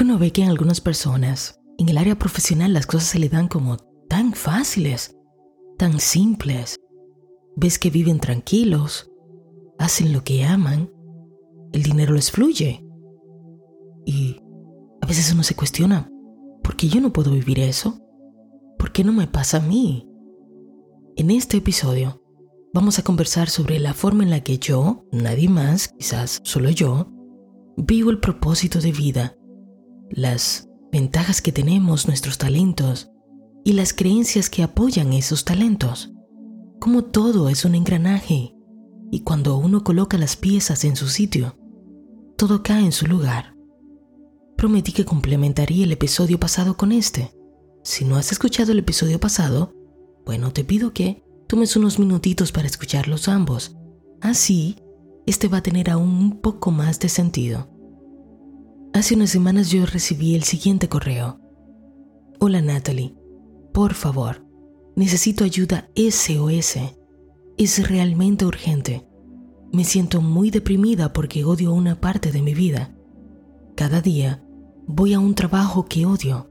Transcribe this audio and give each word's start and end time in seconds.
Porque 0.00 0.12
uno 0.12 0.18
ve 0.18 0.32
que 0.32 0.42
en 0.42 0.48
algunas 0.48 0.80
personas, 0.80 1.60
en 1.76 1.90
el 1.90 1.98
área 1.98 2.18
profesional, 2.18 2.72
las 2.72 2.86
cosas 2.86 3.06
se 3.06 3.18
le 3.18 3.28
dan 3.28 3.48
como 3.48 3.76
tan 4.08 4.32
fáciles, 4.32 5.14
tan 5.76 6.00
simples. 6.00 6.78
Ves 7.54 7.78
que 7.78 7.90
viven 7.90 8.18
tranquilos, 8.18 9.10
hacen 9.78 10.14
lo 10.14 10.24
que 10.24 10.46
aman, 10.46 10.90
el 11.74 11.82
dinero 11.82 12.14
les 12.14 12.30
fluye. 12.30 12.82
Y 14.06 14.40
a 15.02 15.06
veces 15.06 15.34
uno 15.34 15.42
se 15.42 15.54
cuestiona, 15.54 16.10
¿por 16.62 16.76
qué 16.76 16.88
yo 16.88 17.02
no 17.02 17.12
puedo 17.12 17.32
vivir 17.32 17.60
eso? 17.60 18.00
¿Por 18.78 18.92
qué 18.92 19.04
no 19.04 19.12
me 19.12 19.26
pasa 19.26 19.58
a 19.58 19.60
mí? 19.60 20.08
En 21.16 21.30
este 21.30 21.58
episodio 21.58 22.22
vamos 22.72 22.98
a 22.98 23.02
conversar 23.02 23.50
sobre 23.50 23.78
la 23.78 23.92
forma 23.92 24.22
en 24.22 24.30
la 24.30 24.40
que 24.40 24.56
yo, 24.58 25.04
nadie 25.12 25.50
más, 25.50 25.88
quizás 25.88 26.40
solo 26.42 26.70
yo, 26.70 27.12
vivo 27.76 28.08
el 28.08 28.18
propósito 28.18 28.80
de 28.80 28.92
vida, 28.92 29.36
las 30.10 30.68
ventajas 30.92 31.40
que 31.40 31.52
tenemos, 31.52 32.06
nuestros 32.06 32.38
talentos 32.38 33.10
y 33.64 33.74
las 33.74 33.92
creencias 33.92 34.50
que 34.50 34.62
apoyan 34.62 35.12
esos 35.12 35.44
talentos. 35.44 36.12
Como 36.80 37.04
todo 37.04 37.48
es 37.48 37.64
un 37.64 37.74
engranaje 37.74 38.54
y 39.10 39.20
cuando 39.20 39.56
uno 39.56 39.84
coloca 39.84 40.18
las 40.18 40.36
piezas 40.36 40.84
en 40.84 40.96
su 40.96 41.08
sitio, 41.08 41.56
todo 42.36 42.62
cae 42.62 42.84
en 42.84 42.92
su 42.92 43.06
lugar. 43.06 43.54
Prometí 44.56 44.92
que 44.92 45.04
complementaría 45.04 45.84
el 45.84 45.92
episodio 45.92 46.38
pasado 46.38 46.76
con 46.76 46.92
este. 46.92 47.32
Si 47.82 48.04
no 48.04 48.16
has 48.16 48.32
escuchado 48.32 48.72
el 48.72 48.78
episodio 48.78 49.18
pasado, 49.20 49.74
bueno, 50.24 50.52
te 50.52 50.64
pido 50.64 50.92
que 50.92 51.24
tomes 51.48 51.76
unos 51.76 51.98
minutitos 51.98 52.52
para 52.52 52.66
escucharlos 52.66 53.28
ambos. 53.28 53.76
Así, 54.20 54.76
este 55.26 55.48
va 55.48 55.58
a 55.58 55.62
tener 55.62 55.90
aún 55.90 56.10
un 56.10 56.40
poco 56.40 56.70
más 56.70 56.98
de 57.00 57.08
sentido. 57.08 57.68
Hace 58.92 59.14
unas 59.14 59.30
semanas 59.30 59.70
yo 59.70 59.86
recibí 59.86 60.34
el 60.34 60.42
siguiente 60.42 60.88
correo. 60.88 61.38
Hola 62.40 62.60
Natalie, 62.60 63.14
por 63.72 63.94
favor, 63.94 64.44
necesito 64.96 65.44
ayuda 65.44 65.88
SOS. 65.94 66.76
Es 67.56 67.88
realmente 67.88 68.44
urgente. 68.44 69.06
Me 69.72 69.84
siento 69.84 70.20
muy 70.20 70.50
deprimida 70.50 71.12
porque 71.12 71.44
odio 71.44 71.72
una 71.72 72.00
parte 72.00 72.32
de 72.32 72.42
mi 72.42 72.52
vida. 72.52 72.92
Cada 73.76 74.00
día 74.00 74.44
voy 74.88 75.14
a 75.14 75.20
un 75.20 75.36
trabajo 75.36 75.86
que 75.86 76.04
odio 76.04 76.50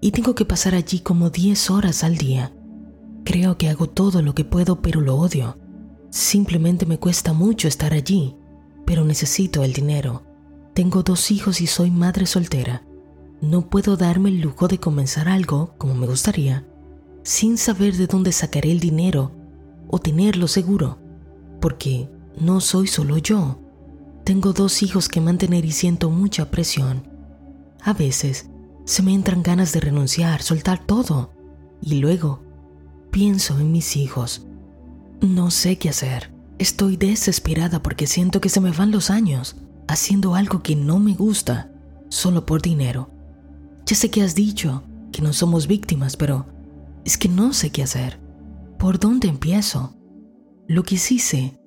y 0.00 0.10
tengo 0.10 0.34
que 0.34 0.44
pasar 0.44 0.74
allí 0.74 0.98
como 0.98 1.30
10 1.30 1.70
horas 1.70 2.02
al 2.02 2.16
día. 2.16 2.52
Creo 3.24 3.58
que 3.58 3.68
hago 3.68 3.88
todo 3.88 4.22
lo 4.22 4.34
que 4.34 4.44
puedo 4.44 4.82
pero 4.82 5.00
lo 5.00 5.14
odio. 5.14 5.56
Simplemente 6.10 6.84
me 6.84 6.98
cuesta 6.98 7.32
mucho 7.32 7.68
estar 7.68 7.92
allí, 7.92 8.34
pero 8.84 9.04
necesito 9.04 9.62
el 9.62 9.72
dinero. 9.72 10.25
Tengo 10.76 11.02
dos 11.02 11.30
hijos 11.30 11.62
y 11.62 11.66
soy 11.66 11.90
madre 11.90 12.26
soltera. 12.26 12.82
No 13.40 13.70
puedo 13.70 13.96
darme 13.96 14.28
el 14.28 14.42
lujo 14.42 14.68
de 14.68 14.76
comenzar 14.76 15.26
algo 15.26 15.72
como 15.78 15.94
me 15.94 16.06
gustaría 16.06 16.66
sin 17.22 17.56
saber 17.56 17.96
de 17.96 18.06
dónde 18.06 18.30
sacaré 18.30 18.70
el 18.70 18.78
dinero 18.78 19.32
o 19.88 19.98
tenerlo 19.98 20.48
seguro, 20.48 20.98
porque 21.62 22.10
no 22.38 22.60
soy 22.60 22.88
solo 22.88 23.16
yo. 23.16 23.58
Tengo 24.22 24.52
dos 24.52 24.82
hijos 24.82 25.08
que 25.08 25.22
mantener 25.22 25.64
y 25.64 25.72
siento 25.72 26.10
mucha 26.10 26.50
presión. 26.50 27.08
A 27.80 27.94
veces 27.94 28.50
se 28.84 29.02
me 29.02 29.14
entran 29.14 29.42
ganas 29.42 29.72
de 29.72 29.80
renunciar, 29.80 30.42
soltar 30.42 30.84
todo, 30.84 31.30
y 31.80 31.94
luego 31.94 32.42
pienso 33.10 33.58
en 33.58 33.72
mis 33.72 33.96
hijos. 33.96 34.46
No 35.22 35.50
sé 35.50 35.78
qué 35.78 35.88
hacer. 35.88 36.30
Estoy 36.58 36.98
desesperada 36.98 37.82
porque 37.82 38.06
siento 38.06 38.42
que 38.42 38.50
se 38.50 38.60
me 38.60 38.72
van 38.72 38.90
los 38.90 39.08
años 39.08 39.56
haciendo 39.88 40.34
algo 40.34 40.62
que 40.62 40.76
no 40.76 40.98
me 40.98 41.14
gusta 41.14 41.72
solo 42.08 42.46
por 42.46 42.62
dinero. 42.62 43.10
Ya 43.86 43.96
sé 43.96 44.10
que 44.10 44.22
has 44.22 44.34
dicho 44.34 44.82
que 45.12 45.22
no 45.22 45.32
somos 45.32 45.66
víctimas, 45.66 46.16
pero 46.16 46.46
es 47.04 47.16
que 47.16 47.28
no 47.28 47.52
sé 47.52 47.70
qué 47.70 47.82
hacer. 47.82 48.20
¿Por 48.78 48.98
dónde 48.98 49.28
empiezo? 49.28 49.94
Lo 50.66 50.82
que 50.82 50.98
sí 50.98 51.18
sé 51.18 51.60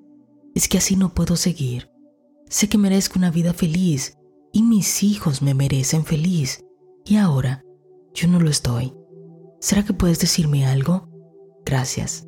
es 0.54 0.68
que 0.68 0.78
así 0.78 0.96
no 0.96 1.14
puedo 1.14 1.36
seguir. 1.36 1.90
Sé 2.50 2.68
que 2.68 2.78
merezco 2.78 3.18
una 3.18 3.32
vida 3.32 3.54
feliz 3.54 4.18
y 4.52 4.64
mis 4.64 5.04
hijos 5.04 5.42
me 5.42 5.54
merecen 5.54 6.04
feliz. 6.04 6.64
Y 7.06 7.16
ahora 7.16 7.64
yo 8.14 8.28
no 8.28 8.40
lo 8.40 8.50
estoy. 8.50 8.94
¿Será 9.62 9.84
que 9.84 9.94
puedes 9.94 10.20
decirme 10.20 10.66
algo? 10.66 11.08
Gracias. 11.66 12.28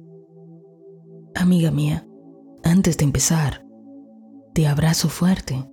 Amiga 1.36 1.72
mía, 1.72 2.08
antes 2.64 2.98
de 2.98 3.06
empezar, 3.06 3.66
te 4.54 4.68
abrazo 4.68 5.10
fuerte 5.10 5.68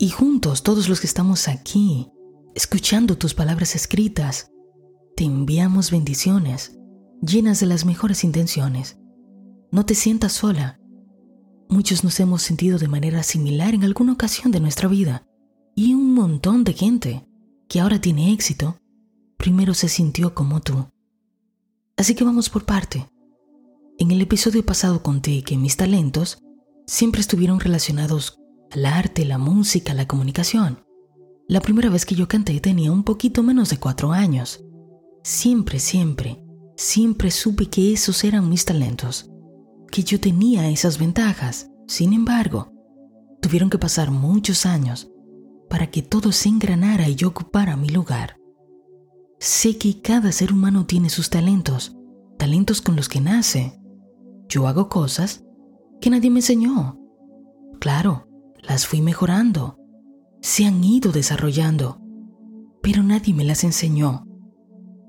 y 0.00 0.08
juntos, 0.08 0.62
todos 0.62 0.88
los 0.88 0.98
que 0.98 1.06
estamos 1.06 1.46
aquí, 1.46 2.08
escuchando 2.54 3.18
tus 3.18 3.34
palabras 3.34 3.76
escritas, 3.76 4.50
te 5.14 5.24
enviamos 5.24 5.90
bendiciones 5.90 6.78
llenas 7.20 7.60
de 7.60 7.66
las 7.66 7.84
mejores 7.84 8.24
intenciones. 8.24 8.98
No 9.70 9.84
te 9.84 9.94
sientas 9.94 10.32
sola. 10.32 10.80
Muchos 11.68 12.02
nos 12.02 12.18
hemos 12.18 12.40
sentido 12.40 12.78
de 12.78 12.88
manera 12.88 13.22
similar 13.22 13.74
en 13.74 13.84
alguna 13.84 14.14
ocasión 14.14 14.50
de 14.52 14.60
nuestra 14.60 14.88
vida 14.88 15.26
y 15.76 15.92
un 15.92 16.14
montón 16.14 16.64
de 16.64 16.72
gente 16.72 17.28
que 17.68 17.78
ahora 17.78 18.00
tiene 18.00 18.32
éxito 18.32 18.78
primero 19.36 19.74
se 19.74 19.90
sintió 19.90 20.34
como 20.34 20.60
tú. 20.60 20.88
Así 21.98 22.14
que 22.14 22.24
vamos 22.24 22.48
por 22.48 22.64
parte. 22.64 23.06
En 23.98 24.10
el 24.12 24.22
episodio 24.22 24.64
pasado 24.64 25.02
conté 25.02 25.42
que 25.42 25.58
mis 25.58 25.76
talentos 25.76 26.38
siempre 26.86 27.20
estuvieron 27.20 27.60
relacionados 27.60 28.39
al 28.70 28.86
arte, 28.86 29.24
la 29.24 29.38
música, 29.38 29.94
la 29.94 30.06
comunicación. 30.06 30.84
La 31.48 31.60
primera 31.60 31.90
vez 31.90 32.06
que 32.06 32.14
yo 32.14 32.28
canté 32.28 32.60
tenía 32.60 32.92
un 32.92 33.02
poquito 33.02 33.42
menos 33.42 33.70
de 33.70 33.78
cuatro 33.78 34.12
años. 34.12 34.64
Siempre, 35.24 35.80
siempre, 35.80 36.42
siempre 36.76 37.30
supe 37.30 37.66
que 37.66 37.92
esos 37.92 38.22
eran 38.24 38.48
mis 38.48 38.64
talentos, 38.64 39.30
que 39.90 40.04
yo 40.04 40.20
tenía 40.20 40.68
esas 40.68 40.98
ventajas. 40.98 41.70
Sin 41.88 42.12
embargo, 42.12 42.72
tuvieron 43.40 43.68
que 43.68 43.78
pasar 43.78 44.12
muchos 44.12 44.64
años 44.64 45.10
para 45.68 45.88
que 45.88 46.02
todo 46.02 46.30
se 46.30 46.48
engranara 46.48 47.08
y 47.08 47.16
yo 47.16 47.28
ocupara 47.28 47.76
mi 47.76 47.88
lugar. 47.88 48.36
Sé 49.40 49.78
que 49.78 50.00
cada 50.00 50.30
ser 50.32 50.52
humano 50.52 50.86
tiene 50.86 51.10
sus 51.10 51.30
talentos, 51.30 51.96
talentos 52.38 52.80
con 52.80 52.94
los 52.94 53.08
que 53.08 53.20
nace. 53.20 53.80
Yo 54.48 54.68
hago 54.68 54.88
cosas 54.88 55.44
que 56.00 56.10
nadie 56.10 56.30
me 56.30 56.40
enseñó. 56.40 56.98
Claro, 57.80 58.29
las 58.62 58.86
fui 58.86 59.00
mejorando, 59.00 59.78
se 60.40 60.66
han 60.66 60.82
ido 60.82 61.12
desarrollando, 61.12 62.00
pero 62.82 63.02
nadie 63.02 63.34
me 63.34 63.44
las 63.44 63.64
enseñó. 63.64 64.26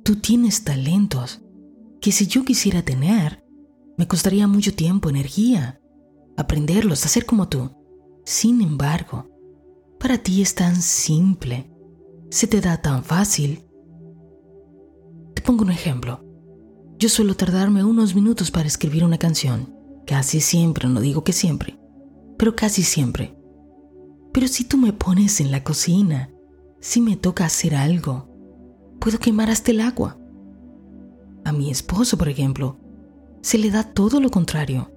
Tú 0.03 0.17
tienes 0.17 0.63
talentos 0.63 1.41
que 2.01 2.11
si 2.11 2.27
yo 2.27 2.43
quisiera 2.43 2.81
tener, 2.81 3.43
me 3.97 4.07
costaría 4.07 4.47
mucho 4.47 4.73
tiempo, 4.73 5.09
energía, 5.09 5.79
aprenderlos, 6.37 7.05
hacer 7.05 7.25
como 7.25 7.47
tú. 7.47 7.71
Sin 8.25 8.61
embargo, 8.61 9.29
para 9.99 10.17
ti 10.17 10.41
es 10.41 10.55
tan 10.55 10.81
simple, 10.81 11.71
se 12.29 12.47
te 12.47 12.61
da 12.61 12.81
tan 12.81 13.03
fácil. 13.03 13.65
Te 15.35 15.41
pongo 15.41 15.63
un 15.63 15.71
ejemplo. 15.71 16.25
Yo 16.97 17.09
suelo 17.09 17.35
tardarme 17.35 17.83
unos 17.83 18.15
minutos 18.15 18.51
para 18.51 18.67
escribir 18.67 19.03
una 19.03 19.17
canción, 19.17 19.75
casi 20.05 20.39
siempre, 20.41 20.87
no 20.87 20.99
digo 20.99 21.23
que 21.23 21.33
siempre, 21.33 21.79
pero 22.37 22.55
casi 22.55 22.83
siempre. 22.83 23.35
Pero 24.31 24.47
si 24.47 24.63
tú 24.63 24.77
me 24.77 24.93
pones 24.93 25.41
en 25.41 25.51
la 25.51 25.63
cocina, 25.63 26.29
si 26.79 27.01
me 27.01 27.15
toca 27.17 27.45
hacer 27.45 27.75
algo, 27.75 28.29
puedo 28.99 29.19
quemar 29.19 29.49
hasta 29.49 29.71
el 29.71 29.81
agua. 29.81 30.17
A 31.43 31.51
mi 31.51 31.69
esposo, 31.69 32.17
por 32.17 32.29
ejemplo, 32.29 32.77
se 33.41 33.57
le 33.57 33.71
da 33.71 33.83
todo 33.83 34.19
lo 34.19 34.29
contrario. 34.29 34.91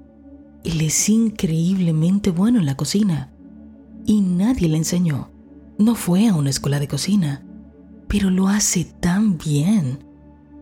Él 0.62 0.80
es 0.80 1.08
increíblemente 1.08 2.30
bueno 2.30 2.58
en 2.58 2.66
la 2.66 2.76
cocina 2.76 3.32
y 4.06 4.20
nadie 4.20 4.68
le 4.68 4.76
enseñó. 4.76 5.30
No 5.78 5.94
fue 5.94 6.28
a 6.28 6.34
una 6.34 6.50
escuela 6.50 6.78
de 6.78 6.88
cocina, 6.88 7.44
pero 8.08 8.30
lo 8.30 8.48
hace 8.48 8.84
tan 8.84 9.36
bien 9.36 10.04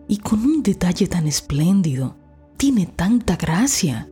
y 0.07 0.17
con 0.17 0.43
un 0.43 0.63
detalle 0.63 1.07
tan 1.07 1.27
espléndido. 1.27 2.17
Tiene 2.57 2.85
tanta 2.85 3.35
gracia 3.35 4.09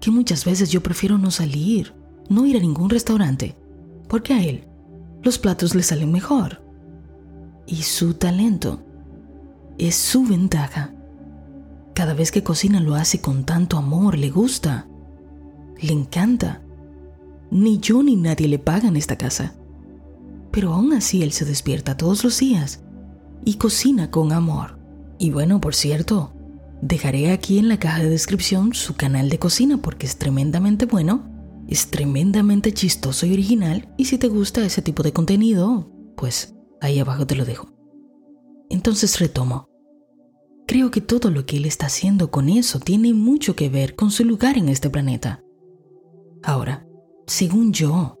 que 0.00 0.10
muchas 0.10 0.44
veces 0.44 0.70
yo 0.70 0.82
prefiero 0.82 1.18
no 1.18 1.30
salir 1.30 1.94
no 2.28 2.46
ir 2.46 2.56
a 2.56 2.60
ningún 2.60 2.90
restaurante, 2.90 3.56
porque 4.08 4.34
a 4.34 4.42
él 4.42 4.66
los 5.22 5.38
platos 5.38 5.74
le 5.74 5.82
salen 5.82 6.10
mejor. 6.10 6.62
Y 7.66 7.82
su 7.82 8.14
talento 8.14 8.82
es 9.78 9.94
su 9.94 10.24
ventaja. 10.24 10.94
Cada 11.94 12.14
vez 12.14 12.30
que 12.32 12.42
cocina 12.42 12.80
lo 12.80 12.94
hace 12.94 13.20
con 13.20 13.44
tanto 13.44 13.76
amor, 13.76 14.18
le 14.18 14.30
gusta, 14.30 14.88
le 15.80 15.92
encanta. 15.92 16.62
Ni 17.50 17.78
yo 17.78 18.02
ni 18.02 18.16
nadie 18.16 18.48
le 18.48 18.58
paga 18.58 18.88
en 18.88 18.96
esta 18.96 19.16
casa. 19.16 19.54
Pero 20.50 20.74
aún 20.74 20.92
así 20.92 21.22
él 21.22 21.32
se 21.32 21.44
despierta 21.44 21.96
todos 21.96 22.24
los 22.24 22.38
días 22.38 22.82
y 23.44 23.54
cocina 23.54 24.10
con 24.10 24.32
amor. 24.32 24.78
Y 25.18 25.30
bueno, 25.30 25.60
por 25.60 25.74
cierto, 25.74 26.32
dejaré 26.80 27.30
aquí 27.30 27.58
en 27.58 27.68
la 27.68 27.78
caja 27.78 28.02
de 28.02 28.10
descripción 28.10 28.74
su 28.74 28.96
canal 28.96 29.30
de 29.30 29.38
cocina 29.38 29.78
porque 29.78 30.06
es 30.06 30.16
tremendamente 30.16 30.86
bueno 30.86 31.31
es 31.72 31.88
tremendamente 31.88 32.72
chistoso 32.72 33.24
y 33.24 33.32
original 33.32 33.88
y 33.96 34.04
si 34.04 34.18
te 34.18 34.28
gusta 34.28 34.64
ese 34.64 34.82
tipo 34.82 35.02
de 35.02 35.14
contenido, 35.14 35.90
pues 36.16 36.54
ahí 36.82 36.98
abajo 36.98 37.26
te 37.26 37.34
lo 37.34 37.46
dejo. 37.46 37.68
Entonces 38.68 39.18
retomo. 39.18 39.68
Creo 40.66 40.90
que 40.90 41.00
todo 41.00 41.30
lo 41.30 41.46
que 41.46 41.56
él 41.56 41.64
está 41.64 41.86
haciendo 41.86 42.30
con 42.30 42.50
eso 42.50 42.78
tiene 42.78 43.14
mucho 43.14 43.56
que 43.56 43.70
ver 43.70 43.94
con 43.94 44.10
su 44.10 44.24
lugar 44.24 44.58
en 44.58 44.68
este 44.68 44.90
planeta. 44.90 45.42
Ahora, 46.42 46.86
según 47.26 47.72
yo, 47.72 48.18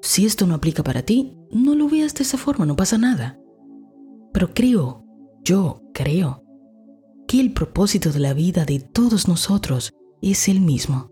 si 0.00 0.24
esto 0.24 0.46
no 0.46 0.54
aplica 0.54 0.82
para 0.82 1.02
ti, 1.02 1.36
no 1.50 1.74
lo 1.74 1.86
veas 1.86 2.14
de 2.14 2.22
esa 2.22 2.38
forma, 2.38 2.64
no 2.64 2.76
pasa 2.76 2.96
nada. 2.96 3.38
Pero 4.32 4.54
creo, 4.54 5.04
yo 5.44 5.82
creo, 5.92 6.44
que 7.28 7.40
el 7.40 7.52
propósito 7.52 8.10
de 8.10 8.20
la 8.20 8.32
vida 8.32 8.64
de 8.64 8.80
todos 8.80 9.28
nosotros 9.28 9.92
es 10.22 10.48
el 10.48 10.60
mismo. 10.60 11.09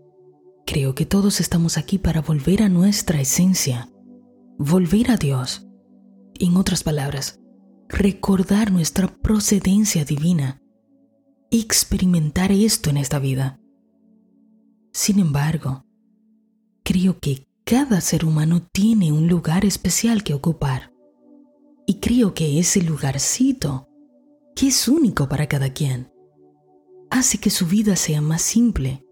Creo 0.71 0.93
que 0.93 1.07
todos 1.07 1.39
estamos 1.39 1.79
aquí 1.79 1.97
para 1.97 2.21
volver 2.21 2.61
a 2.61 2.69
nuestra 2.69 3.19
esencia, 3.19 3.89
volver 4.59 5.09
a 5.09 5.17
Dios. 5.17 5.67
En 6.35 6.57
otras 6.57 6.83
palabras, 6.83 7.39
recordar 7.87 8.71
nuestra 8.71 9.07
procedencia 9.07 10.05
divina, 10.05 10.61
experimentar 11.49 12.51
esto 12.51 12.91
en 12.91 12.97
esta 12.97 13.17
vida. 13.17 13.59
Sin 14.93 15.17
embargo, 15.17 15.87
creo 16.83 17.17
que 17.17 17.47
cada 17.63 17.99
ser 17.99 18.23
humano 18.23 18.61
tiene 18.61 19.11
un 19.11 19.27
lugar 19.27 19.65
especial 19.65 20.23
que 20.23 20.35
ocupar. 20.35 20.93
Y 21.87 21.95
creo 21.95 22.35
que 22.35 22.59
ese 22.59 22.83
lugarcito, 22.83 23.89
que 24.55 24.67
es 24.67 24.87
único 24.87 25.27
para 25.27 25.47
cada 25.47 25.73
quien, 25.73 26.11
hace 27.09 27.39
que 27.39 27.49
su 27.49 27.65
vida 27.65 27.95
sea 27.95 28.21
más 28.21 28.43
simple, 28.43 29.03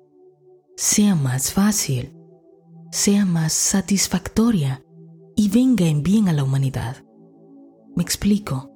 sea 0.78 1.16
más 1.16 1.52
fácil, 1.52 2.14
sea 2.92 3.26
más 3.26 3.52
satisfactoria 3.52 4.84
y 5.36 5.50
venga 5.50 5.88
en 5.88 6.04
bien 6.04 6.30
a 6.30 6.34
la 6.34 6.44
humanidad. 6.44 7.04
Me 7.96 8.04
explico. 8.04 8.72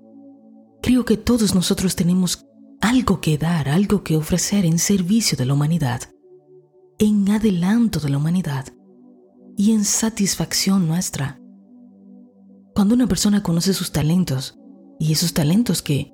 Creo 0.82 1.06
que 1.06 1.16
todos 1.16 1.54
nosotros 1.54 1.96
tenemos 1.96 2.48
algo 2.82 3.22
que 3.22 3.38
dar, 3.38 3.70
algo 3.70 4.04
que 4.04 4.18
ofrecer 4.18 4.66
en 4.66 4.80
servicio 4.80 5.38
de 5.38 5.46
la 5.46 5.54
humanidad, 5.54 6.02
en 6.98 7.30
adelanto 7.30 8.00
de 8.00 8.10
la 8.10 8.18
humanidad 8.18 8.66
y 9.56 9.72
en 9.72 9.86
satisfacción 9.86 10.88
nuestra. 10.88 11.40
Cuando 12.74 12.96
una 12.96 13.06
persona 13.06 13.44
conoce 13.44 13.76
sus 13.76 13.92
talentos, 13.92 14.58
y 15.00 15.12
esos 15.12 15.34
talentos 15.36 15.84
que 15.84 16.14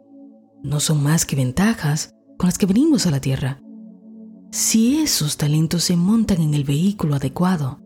no 0.63 0.81
son 0.81 1.01
más 1.01 1.25
que 1.25 1.37
ventajas 1.37 2.13
con 2.37 2.47
las 2.47 2.57
que 2.57 2.65
venimos 2.65 3.05
a 3.05 3.11
la 3.11 3.21
tierra, 3.21 3.61
si 4.51 5.01
esos 5.01 5.38
talentos 5.38 5.83
se 5.83 5.95
montan 5.95 6.41
en 6.41 6.53
el 6.53 6.63
vehículo 6.63 7.15
adecuado, 7.15 7.79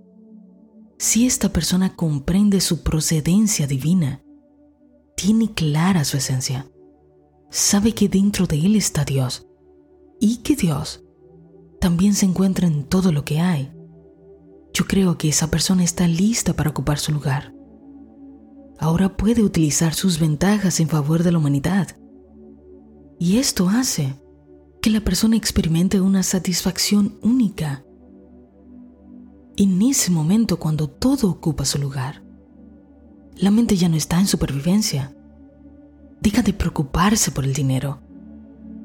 si 0.97 1.25
esta 1.25 1.49
persona 1.49 1.95
comprende 1.95 2.61
su 2.61 2.83
procedencia 2.83 3.65
divina, 3.65 4.23
tiene 5.15 5.53
clara 5.53 6.05
su 6.05 6.17
esencia, 6.17 6.69
sabe 7.49 7.93
que 7.93 8.07
dentro 8.07 8.45
de 8.45 8.57
él 8.57 8.75
está 8.75 9.03
Dios 9.03 9.47
y 10.19 10.37
que 10.37 10.55
Dios 10.55 11.03
también 11.79 12.13
se 12.13 12.27
encuentra 12.27 12.67
en 12.67 12.83
todo 12.85 13.11
lo 13.11 13.25
que 13.25 13.39
hay, 13.39 13.71
yo 14.73 14.85
creo 14.85 15.17
que 15.17 15.29
esa 15.29 15.49
persona 15.49 15.83
está 15.83 16.07
lista 16.07 16.53
para 16.53 16.69
ocupar 16.69 16.99
su 16.99 17.11
lugar. 17.11 17.53
Ahora 18.79 19.17
puede 19.17 19.43
utilizar 19.43 19.93
sus 19.93 20.19
ventajas 20.19 20.79
en 20.79 20.87
favor 20.87 21.23
de 21.23 21.31
la 21.31 21.37
humanidad. 21.37 21.89
Y 23.19 23.37
esto 23.37 23.69
hace 23.69 24.20
que 24.81 24.89
la 24.89 25.01
persona 25.01 25.35
experimente 25.35 26.01
una 26.01 26.23
satisfacción 26.23 27.19
única. 27.21 27.85
En 29.55 29.79
ese 29.83 30.09
momento 30.09 30.57
cuando 30.57 30.89
todo 30.89 31.29
ocupa 31.29 31.65
su 31.65 31.77
lugar, 31.77 32.23
la 33.37 33.51
mente 33.51 33.77
ya 33.77 33.89
no 33.89 33.95
está 33.95 34.19
en 34.19 34.27
supervivencia. 34.27 35.15
Deja 36.19 36.41
de 36.41 36.53
preocuparse 36.53 37.31
por 37.31 37.45
el 37.45 37.53
dinero. 37.53 38.01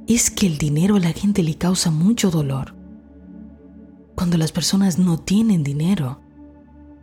Es 0.06 0.31
que 0.31 0.46
el 0.46 0.58
dinero 0.58 0.96
a 0.96 1.00
la 1.00 1.12
gente 1.12 1.43
le 1.43 1.56
causa 1.56 1.90
mucho 1.90 2.31
dolor 2.31 2.75
cuando 4.14 4.38
las 4.38 4.52
personas 4.52 4.99
no 4.99 5.19
tienen 5.19 5.62
dinero, 5.62 6.20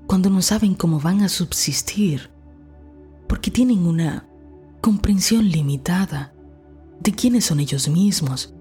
cuando 0.08 0.30
no 0.30 0.42
saben 0.42 0.74
cómo 0.74 1.00
van 1.00 1.22
a 1.22 1.30
subsistir, 1.30 2.32
porque 3.28 3.52
tienen 3.52 3.86
una 3.86 4.28
comprensión 4.82 5.48
limitada 5.48 6.34
de 7.00 7.12
quiénes 7.12 7.46
son 7.46 7.60
ellos 7.60 7.88
mismos, 7.88 8.54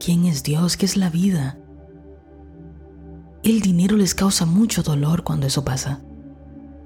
quién 0.00 0.24
es 0.24 0.42
Dios, 0.42 0.76
qué 0.76 0.86
es 0.86 0.96
la 0.96 1.10
vida. 1.10 1.58
El 3.44 3.60
dinero 3.60 3.96
les 3.96 4.14
causa 4.14 4.46
mucho 4.46 4.82
dolor 4.82 5.22
cuando 5.22 5.46
eso 5.46 5.64
pasa, 5.64 6.00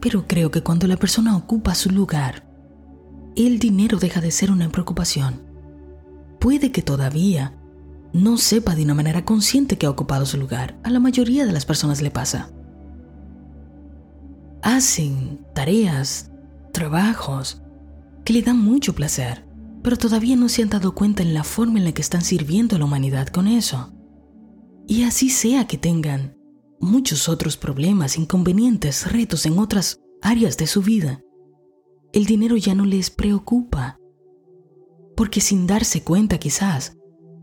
pero 0.01 0.27
creo 0.27 0.51
que 0.51 0.63
cuando 0.63 0.87
la 0.87 0.97
persona 0.97 1.37
ocupa 1.37 1.75
su 1.75 1.91
lugar, 1.91 2.47
el 3.37 3.59
dinero 3.59 3.99
deja 3.99 4.21
de 4.21 4.31
ser 4.31 4.51
una 4.51 4.69
preocupación. 4.69 5.43
Puede 6.39 6.71
que 6.71 6.83
todavía 6.83 7.55
no 8.13 8.37
sepa 8.37 8.75
de 8.75 8.85
una 8.85 8.95
manera 8.95 9.25
consciente 9.25 9.79
que 9.79 9.87
ha 9.87 9.91
ocupado 9.91 10.27
su 10.27 10.37
lugar. 10.37 10.79
A 10.85 10.91
la 10.91 11.01
mayoría 11.01 11.47
de 11.47 11.53
las 11.53 11.65
personas 11.65 12.03
le 12.03 12.11
pasa. 12.11 12.51
Hacen 14.63 15.45
tareas, 15.53 16.31
trabajos 16.73 17.63
que 18.25 18.33
le 18.33 18.43
dan 18.43 18.59
mucho 18.59 18.95
placer, 18.95 19.44
pero 19.85 19.99
todavía 19.99 20.35
no 20.35 20.49
se 20.49 20.63
han 20.63 20.71
dado 20.71 20.95
cuenta 20.95 21.23
en 21.23 21.35
la 21.35 21.45
forma 21.45 21.79
en 21.79 21.85
la 21.85 21.93
que 21.93 22.01
están 22.01 22.23
sirviendo 22.23 22.75
a 22.75 22.79
la 22.79 22.87
humanidad 22.87 23.29
con 23.29 23.47
eso. 23.47 23.93
Y 24.89 25.03
así 25.03 25.29
sea 25.29 25.67
que 25.67 25.77
tengan 25.77 26.39
muchos 26.81 27.29
otros 27.29 27.59
problemas, 27.59 28.17
inconvenientes, 28.17 29.13
retos 29.13 29.45
en 29.45 29.59
otras 29.59 30.01
áreas 30.23 30.57
de 30.57 30.67
su 30.67 30.81
vida, 30.81 31.21
el 32.15 32.25
dinero 32.25 32.57
ya 32.57 32.75
no 32.75 32.87
les 32.87 33.11
preocupa. 33.11 33.99
Porque 35.17 35.43
sin 35.43 35.67
darse 35.67 36.03
cuenta 36.03 36.39
quizás, 36.39 36.97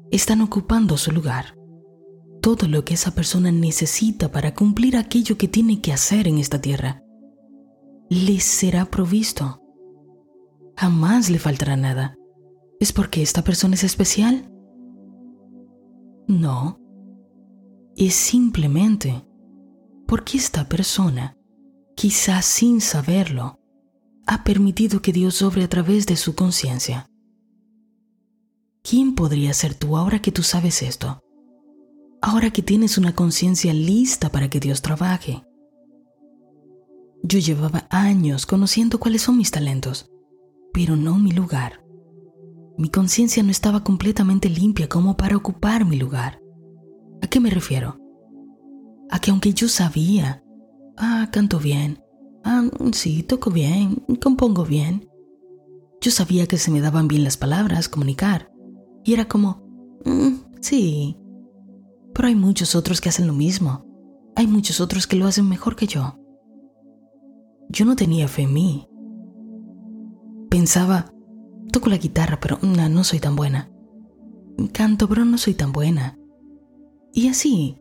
están 0.09 0.41
ocupando 0.41 0.97
su 0.97 1.11
lugar. 1.11 1.55
Todo 2.41 2.67
lo 2.67 2.83
que 2.83 2.95
esa 2.95 3.13
persona 3.13 3.51
necesita 3.51 4.31
para 4.31 4.55
cumplir 4.55 4.97
aquello 4.97 5.37
que 5.37 5.47
tiene 5.47 5.79
que 5.79 5.93
hacer 5.93 6.27
en 6.27 6.39
esta 6.39 6.59
tierra, 6.59 7.03
les 8.09 8.43
será 8.43 8.85
provisto. 8.85 9.61
Jamás 10.75 11.29
le 11.29 11.37
faltará 11.37 11.77
nada. 11.77 12.15
¿Es 12.81 12.91
porque 12.91 13.21
esta 13.21 13.43
persona 13.43 13.75
es 13.75 13.83
especial? 13.83 14.51
No. 16.27 16.79
Es 17.95 18.15
simplemente 18.15 19.23
porque 20.07 20.39
esta 20.39 20.67
persona, 20.67 21.37
quizás 21.95 22.43
sin 22.43 22.81
saberlo, 22.81 23.59
ha 24.25 24.43
permitido 24.43 24.99
que 24.99 25.13
Dios 25.13 25.43
obre 25.43 25.63
a 25.63 25.69
través 25.69 26.07
de 26.07 26.15
su 26.15 26.33
conciencia. 26.33 27.05
¿Quién 28.81 29.13
podría 29.13 29.53
ser 29.53 29.75
tú 29.75 29.95
ahora 29.95 30.19
que 30.19 30.31
tú 30.31 30.41
sabes 30.41 30.81
esto? 30.81 31.21
Ahora 32.19 32.49
que 32.49 32.63
tienes 32.63 32.97
una 32.97 33.13
conciencia 33.13 33.75
lista 33.75 34.29
para 34.31 34.49
que 34.49 34.59
Dios 34.59 34.81
trabaje. 34.81 35.43
Yo 37.21 37.37
llevaba 37.37 37.85
años 37.91 38.47
conociendo 38.47 38.99
cuáles 38.99 39.21
son 39.21 39.37
mis 39.37 39.51
talentos, 39.51 40.09
pero 40.73 40.95
no 40.95 41.19
mi 41.19 41.31
lugar. 41.31 41.80
Mi 42.77 42.89
conciencia 42.89 43.43
no 43.43 43.51
estaba 43.51 43.83
completamente 43.83 44.49
limpia 44.49 44.87
como 44.87 45.17
para 45.17 45.37
ocupar 45.37 45.85
mi 45.85 45.97
lugar. 45.97 46.41
¿A 47.21 47.27
qué 47.27 47.39
me 47.39 47.49
refiero? 47.49 47.97
A 49.09 49.19
que 49.19 49.31
aunque 49.31 49.53
yo 49.53 49.67
sabía, 49.67 50.43
ah, 50.97 51.29
canto 51.31 51.59
bien, 51.59 52.03
ah, 52.43 52.63
sí, 52.93 53.23
toco 53.23 53.51
bien, 53.51 54.03
compongo 54.21 54.65
bien, 54.65 55.09
yo 55.99 56.11
sabía 56.11 56.47
que 56.47 56.57
se 56.57 56.71
me 56.71 56.81
daban 56.81 57.07
bien 57.07 57.23
las 57.23 57.37
palabras, 57.37 57.89
comunicar, 57.89 58.51
y 59.03 59.13
era 59.13 59.27
como, 59.27 59.61
mm, 60.05 60.61
sí, 60.61 61.17
pero 62.13 62.27
hay 62.27 62.35
muchos 62.35 62.75
otros 62.75 63.01
que 63.01 63.09
hacen 63.09 63.27
lo 63.27 63.33
mismo. 63.33 63.85
Hay 64.35 64.47
muchos 64.47 64.81
otros 64.81 65.07
que 65.07 65.15
lo 65.15 65.27
hacen 65.27 65.47
mejor 65.47 65.75
que 65.75 65.87
yo. 65.87 66.17
Yo 67.69 67.85
no 67.85 67.95
tenía 67.95 68.27
fe 68.27 68.43
en 68.43 68.53
mí. 68.53 68.87
Pensaba, 70.49 71.13
toco 71.71 71.89
la 71.89 71.97
guitarra, 71.97 72.39
pero 72.39 72.59
no, 72.61 73.03
soy 73.03 73.19
tan 73.19 73.35
buena. 73.35 73.71
Canto, 74.73 75.07
pero 75.07 75.25
no 75.25 75.37
soy 75.37 75.53
tan 75.53 75.71
buena. 75.71 76.17
Y 77.13 77.27
así, 77.27 77.77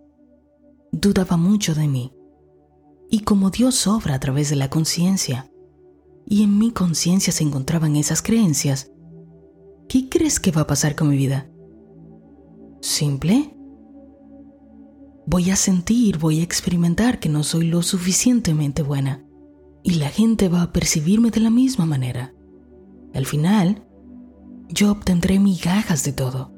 dudaba 0.93 1.37
mucho 1.37 1.75
de 1.75 1.89
mí. 1.89 2.13
Y 3.11 3.21
como 3.21 3.51
Dios 3.51 3.87
obra 3.87 4.15
a 4.15 4.21
través 4.21 4.51
de 4.51 4.57
la 4.57 4.71
conciencia, 4.71 5.51
y 6.27 6.43
en 6.43 6.59
mi 6.59 6.71
conciencia 6.71 7.33
se 7.33 7.43
encontraban 7.43 7.97
esas 7.97 8.23
creencias, 8.23 8.93
¿qué 9.89 10.09
crees 10.09 10.39
que 10.39 10.53
va 10.53 10.63
a 10.63 10.67
pasar 10.67 10.95
con 10.95 11.09
mi 11.09 11.17
vida? 11.17 11.51
¿Simple? 12.81 13.57
Voy 15.27 15.51
a 15.51 15.57
sentir, 15.57 16.19
voy 16.19 16.41
a 16.41 16.43
experimentar 16.43 17.21
que 17.21 17.29
no 17.29 17.43
soy 17.43 17.67
lo 17.67 17.83
suficientemente 17.83 18.83
buena 18.83 19.25
y 19.83 19.95
la 19.95 20.09
gente 20.09 20.49
va 20.49 20.63
a 20.63 20.73
percibirme 20.73 21.31
de 21.31 21.41
la 21.41 21.51
misma 21.51 21.87
manera. 21.87 22.35
Al 23.15 23.27
final, 23.27 23.83
yo 24.69 24.93
obtendré 24.93 25.39
migajas 25.39 26.05
de 26.05 26.13
todo. 26.13 26.53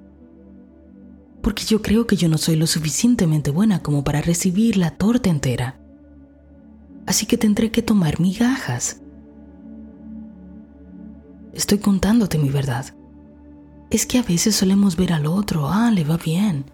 Porque 1.43 1.65
yo 1.65 1.83
creo 1.83 2.07
que 2.07 2.17
yo 2.17 2.29
no 2.29 2.39
soy 2.39 2.57
lo 2.57 2.67
suficientemente 2.67 3.51
buena 3.51 3.83
como 3.83 4.05
para 4.05 4.21
recibir 4.21 4.77
la 4.77 4.93
torta 4.93 5.31
entera. 5.31 5.81
Así 7.07 7.27
que 7.27 7.37
tendré 7.37 7.71
que 7.71 7.83
tomar 7.83 8.21
migajas. 8.21 8.99
estoy 11.53 11.79
contándote 11.79 12.39
mi 12.39 12.49
verdad. 12.49 12.95
Es 13.91 14.07
que 14.07 14.19
a 14.19 14.23
veces 14.23 14.57
solemos 14.57 14.97
ver 14.97 15.13
al 15.13 15.27
otro, 15.27 15.69
ah, 15.69 15.91
le 15.91 16.03
va 16.03 16.17
bien, 16.17 16.65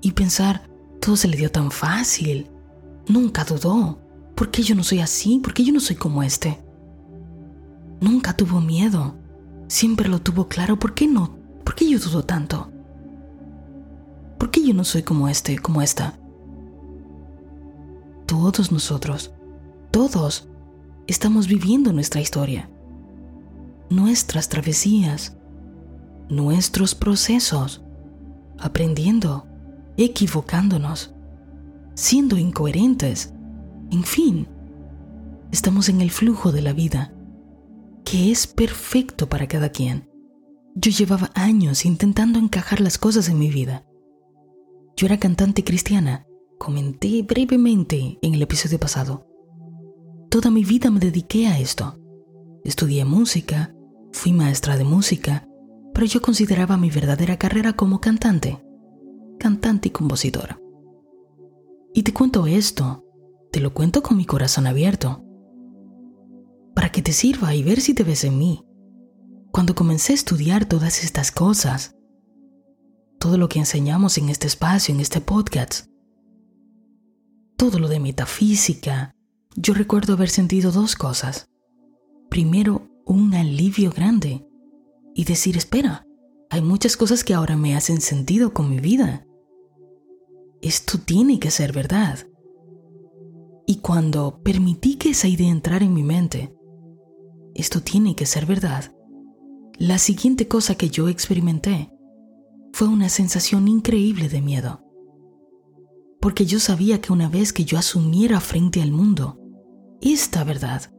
y 0.00 0.12
pensar, 0.12 0.68
todo 1.00 1.16
se 1.16 1.26
le 1.26 1.36
dio 1.36 1.50
tan 1.50 1.72
fácil, 1.72 2.48
nunca 3.08 3.42
dudó, 3.42 3.98
¿por 4.36 4.52
qué 4.52 4.62
yo 4.62 4.76
no 4.76 4.84
soy 4.84 5.00
así? 5.00 5.40
¿Por 5.40 5.52
qué 5.52 5.64
yo 5.64 5.72
no 5.72 5.80
soy 5.80 5.96
como 5.96 6.22
este? 6.22 6.60
Nunca 8.00 8.36
tuvo 8.36 8.60
miedo, 8.60 9.16
siempre 9.70 10.08
lo 10.08 10.20
tuvo 10.20 10.48
claro, 10.48 10.78
¿por 10.78 10.94
qué 10.94 11.06
no? 11.06 11.36
¿Por 11.64 11.76
qué 11.76 11.88
yo 11.88 12.00
dudo 12.00 12.24
tanto? 12.24 12.72
¿Por 14.36 14.50
qué 14.50 14.66
yo 14.66 14.74
no 14.74 14.82
soy 14.82 15.04
como 15.04 15.28
este, 15.28 15.58
como 15.60 15.80
esta? 15.80 16.18
Todos 18.26 18.72
nosotros, 18.72 19.32
todos, 19.92 20.48
estamos 21.06 21.46
viviendo 21.46 21.92
nuestra 21.92 22.20
historia, 22.20 22.68
nuestras 23.90 24.48
travesías, 24.48 25.36
nuestros 26.28 26.96
procesos, 26.96 27.80
aprendiendo, 28.58 29.46
equivocándonos, 29.96 31.14
siendo 31.94 32.38
incoherentes, 32.38 33.32
en 33.92 34.02
fin, 34.02 34.48
estamos 35.52 35.88
en 35.88 36.00
el 36.00 36.10
flujo 36.10 36.50
de 36.50 36.62
la 36.62 36.72
vida, 36.72 37.12
que 38.04 38.30
es 38.30 38.46
perfecto 38.46 39.28
para 39.28 39.46
cada 39.46 39.70
quien. 39.70 40.08
Yo 40.74 40.90
llevaba 40.90 41.30
años 41.34 41.84
intentando 41.84 42.38
encajar 42.38 42.80
las 42.80 42.98
cosas 42.98 43.28
en 43.28 43.38
mi 43.38 43.50
vida. 43.50 43.84
Yo 44.96 45.06
era 45.06 45.18
cantante 45.18 45.64
cristiana, 45.64 46.26
comenté 46.58 47.22
brevemente 47.22 48.18
en 48.22 48.34
el 48.34 48.42
episodio 48.42 48.78
pasado. 48.78 49.26
Toda 50.28 50.50
mi 50.50 50.64
vida 50.64 50.90
me 50.90 51.00
dediqué 51.00 51.48
a 51.48 51.58
esto. 51.58 51.98
Estudié 52.64 53.04
música, 53.04 53.74
fui 54.12 54.32
maestra 54.32 54.76
de 54.76 54.84
música, 54.84 55.48
pero 55.94 56.06
yo 56.06 56.22
consideraba 56.22 56.76
mi 56.76 56.90
verdadera 56.90 57.36
carrera 57.36 57.72
como 57.72 58.00
cantante, 58.00 58.62
cantante 59.38 59.88
y 59.88 59.90
compositora. 59.90 60.60
Y 61.94 62.04
te 62.04 62.12
cuento 62.12 62.46
esto, 62.46 63.04
te 63.50 63.60
lo 63.60 63.74
cuento 63.74 64.02
con 64.02 64.16
mi 64.16 64.24
corazón 64.24 64.66
abierto, 64.66 65.24
para 66.74 66.90
que 66.90 67.02
te 67.02 67.12
sirva 67.12 67.54
y 67.54 67.62
ver 67.62 67.80
si 67.80 67.94
te 67.94 68.04
ves 68.04 68.24
en 68.24 68.38
mí. 68.38 68.64
Cuando 69.52 69.74
comencé 69.74 70.12
a 70.12 70.14
estudiar 70.14 70.66
todas 70.66 71.02
estas 71.02 71.32
cosas, 71.32 71.96
todo 73.18 73.36
lo 73.36 73.48
que 73.48 73.58
enseñamos 73.58 74.16
en 74.18 74.28
este 74.28 74.46
espacio, 74.46 74.94
en 74.94 75.00
este 75.00 75.20
podcast, 75.20 75.86
todo 77.56 77.78
lo 77.78 77.88
de 77.88 78.00
metafísica, 78.00 79.14
yo 79.56 79.74
recuerdo 79.74 80.14
haber 80.14 80.30
sentido 80.30 80.72
dos 80.72 80.96
cosas. 80.96 81.48
Primero, 82.30 82.88
un 83.04 83.34
alivio 83.34 83.90
grande 83.90 84.46
y 85.14 85.24
decir, 85.24 85.56
espera, 85.56 86.06
hay 86.48 86.62
muchas 86.62 86.96
cosas 86.96 87.24
que 87.24 87.34
ahora 87.34 87.56
me 87.56 87.76
hacen 87.76 88.00
sentido 88.00 88.54
con 88.54 88.70
mi 88.70 88.80
vida. 88.80 89.26
Esto 90.62 90.98
tiene 90.98 91.38
que 91.38 91.50
ser 91.50 91.72
verdad. 91.72 92.26
Y 93.66 93.76
cuando 93.76 94.42
permití 94.42 94.96
que 94.96 95.10
esa 95.10 95.28
idea 95.28 95.50
entrara 95.50 95.84
en 95.84 95.94
mi 95.94 96.02
mente, 96.02 96.54
esto 97.54 97.82
tiene 97.82 98.14
que 98.14 98.26
ser 98.26 98.46
verdad, 98.46 98.92
la 99.78 99.98
siguiente 99.98 100.46
cosa 100.46 100.74
que 100.74 100.90
yo 100.90 101.08
experimenté 101.08 101.90
fue 102.72 102.88
una 102.88 103.08
sensación 103.08 103.66
increíble 103.66 104.28
de 104.28 104.40
miedo. 104.42 104.84
Porque 106.20 106.44
yo 106.44 106.60
sabía 106.60 107.00
que 107.00 107.12
una 107.12 107.28
vez 107.28 107.52
que 107.52 107.64
yo 107.64 107.78
asumiera 107.78 108.40
frente 108.40 108.82
al 108.82 108.92
mundo 108.92 109.38
esta 110.02 110.44
verdad, 110.44 110.92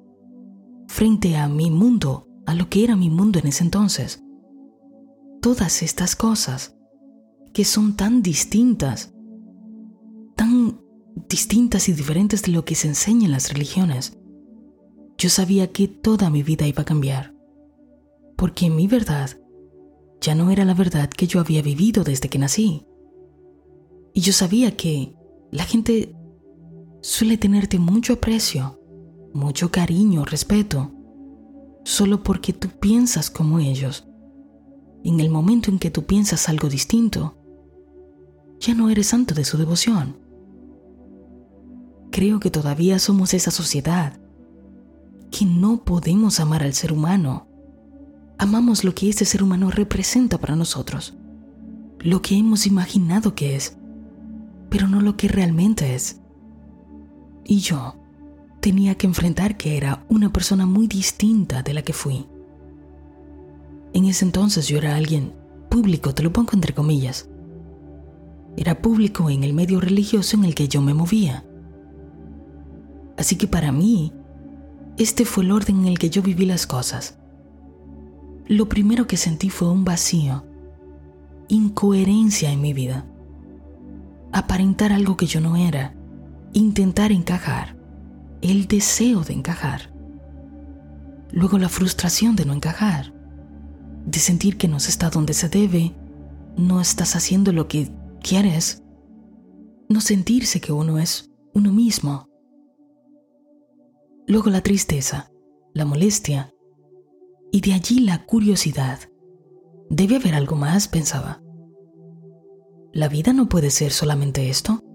frente 0.88 1.38
a 1.38 1.48
mi 1.48 1.70
mundo, 1.72 2.28
a 2.46 2.56
lo 2.56 2.70
que 2.70 2.84
era 2.84 2.96
mi 2.96 3.10
mundo 3.10 3.40
en 3.40 3.48
ese 3.48 3.64
entonces, 3.64 4.24
todas 5.42 5.82
estas 5.82 6.16
cosas 6.16 6.76
que 7.54 7.66
son 7.66 7.96
tan 7.96 8.22
distintas, 8.22 9.14
tan 10.36 10.82
distintas 11.30 11.90
y 11.90 11.94
diferentes 11.94 12.42
de 12.44 12.52
lo 12.52 12.66
que 12.66 12.76
se 12.76 12.88
enseña 12.88 13.26
en 13.26 13.32
las 13.32 13.52
religiones, 13.52 14.18
yo 15.22 15.30
sabía 15.30 15.72
que 15.72 15.88
toda 15.88 16.32
mi 16.32 16.42
vida 16.42 16.66
iba 16.66 16.82
a 16.82 16.86
cambiar, 16.86 17.36
porque 18.36 18.72
mi 18.72 18.88
verdad 18.88 19.30
ya 20.20 20.34
no 20.34 20.50
era 20.50 20.66
la 20.66 20.74
verdad 20.74 21.12
que 21.12 21.28
yo 21.28 21.40
había 21.40 21.62
vivido 21.62 22.04
desde 22.04 22.28
que 22.28 22.40
nací. 22.40 22.88
Y 24.16 24.22
yo 24.22 24.34
sabía 24.34 24.76
que 24.76 25.14
la 25.52 25.64
gente 25.64 26.16
suele 27.04 27.38
tenerte 27.38 27.78
mucho 27.78 28.14
aprecio, 28.14 28.80
mucho 29.32 29.70
cariño, 29.70 30.26
respeto, 30.26 30.92
solo 31.84 32.24
porque 32.24 32.52
tú 32.52 32.70
piensas 32.80 33.30
como 33.30 33.60
ellos. 33.60 34.08
En 35.04 35.20
el 35.20 35.30
momento 35.30 35.70
en 35.70 35.78
que 35.78 35.92
tú 35.92 36.08
piensas 36.08 36.50
algo 36.50 36.68
distinto, 36.68 37.38
ya 38.60 38.74
no 38.74 38.90
eres 38.90 39.06
santo 39.06 39.36
de 39.36 39.46
su 39.46 39.60
devoción. 39.60 40.18
Creo 42.10 42.40
que 42.40 42.50
todavía 42.50 42.98
somos 42.98 43.36
esa 43.36 43.52
sociedad 43.52 44.20
que 45.32 45.46
no 45.46 45.84
podemos 45.84 46.40
amar 46.40 46.62
al 46.62 46.74
ser 46.74 46.92
humano. 46.92 47.48
Amamos 48.38 48.84
lo 48.84 48.94
que 48.94 49.10
ese 49.10 49.26
ser 49.26 49.42
humano 49.42 49.72
representa 49.72 50.38
para 50.38 50.56
nosotros, 50.56 51.16
lo 52.00 52.22
que 52.22 52.38
hemos 52.38 52.68
imaginado 52.68 53.34
que 53.34 53.56
es, 53.56 53.78
pero 54.70 54.88
no 54.88 55.02
lo 55.02 55.16
que 55.16 55.28
realmente 55.28 55.96
es. 55.96 56.20
Y 57.46 57.60
yo 57.60 57.96
tenía 58.60 58.96
que 58.96 59.08
enfrentar 59.08 59.58
que 59.58 59.78
era 59.78 60.06
una 60.10 60.32
persona 60.32 60.66
muy 60.66 60.88
distinta 60.88 61.64
de 61.64 61.74
la 61.74 61.82
que 61.82 61.94
fui. 61.94 62.28
En 63.94 64.06
ese 64.06 64.26
entonces 64.26 64.68
yo 64.68 64.78
era 64.78 64.96
alguien 64.96 65.34
público, 65.70 66.14
te 66.14 66.24
lo 66.24 66.34
pongo 66.34 66.52
entre 66.54 66.74
comillas. 66.74 67.30
Era 68.58 68.82
público 68.82 69.30
en 69.30 69.44
el 69.44 69.54
medio 69.54 69.80
religioso 69.80 70.36
en 70.36 70.44
el 70.44 70.56
que 70.56 70.68
yo 70.68 70.82
me 70.82 70.94
movía. 70.94 71.46
Así 73.18 73.36
que 73.36 73.48
para 73.48 73.72
mí, 73.72 74.14
este 74.98 75.26
fue 75.26 75.44
el 75.44 75.52
orden 75.52 75.82
en 75.82 75.88
el 75.88 76.00
que 76.00 76.10
yo 76.10 76.22
viví 76.22 76.46
las 76.46 76.68
cosas. 76.68 77.18
Lo 78.48 78.68
primero 78.68 79.08
que 79.08 79.18
sentí 79.18 79.50
fue 79.50 79.70
un 79.70 79.86
vacío, 79.86 80.46
incoherencia 81.48 82.52
en 82.52 82.62
mi 82.62 82.74
vida. 82.74 83.06
Aparentar 84.32 84.92
algo 84.92 85.18
que 85.18 85.26
yo 85.26 85.42
no 85.42 85.56
era, 85.58 85.96
intentar 86.54 87.12
encajar, 87.12 87.78
el 88.42 88.68
deseo 88.68 89.24
de 89.24 89.34
encajar. 89.34 89.94
Luego 91.32 91.58
la 91.58 91.70
frustración 91.70 92.36
de 92.36 92.46
no 92.46 92.54
encajar 92.54 93.14
de 94.06 94.20
sentir 94.20 94.58
que 94.58 94.68
no 94.68 94.80
se 94.80 94.90
está 94.90 95.10
donde 95.10 95.34
se 95.34 95.50
debe, 95.50 95.96
no 96.58 96.82
estás 96.82 97.16
haciendo 97.16 97.52
lo 97.52 97.68
que 97.68 97.92
quieres, 98.22 98.84
no 99.90 100.02
sentirse 100.02 100.60
que 100.62 100.72
uno 100.72 101.00
es 101.00 101.30
uno 101.54 101.72
mismo. 101.72 102.28
Luego 104.32 104.50
la 104.50 104.62
tristeza, 104.62 105.30
la 105.74 105.84
molestia 105.84 106.56
y 107.52 107.60
de 107.60 107.74
allí 107.74 108.00
la 108.00 108.26
curiosidad. 108.26 108.98
Debe 109.90 110.16
haber 110.16 110.36
algo 110.36 110.56
más, 110.56 110.88
pensaba. 110.88 111.44
¿La 112.94 113.10
vida 113.10 113.34
no 113.34 113.50
puede 113.50 113.72
ser 113.72 113.92
solamente 113.92 114.50
esto? 114.50 114.86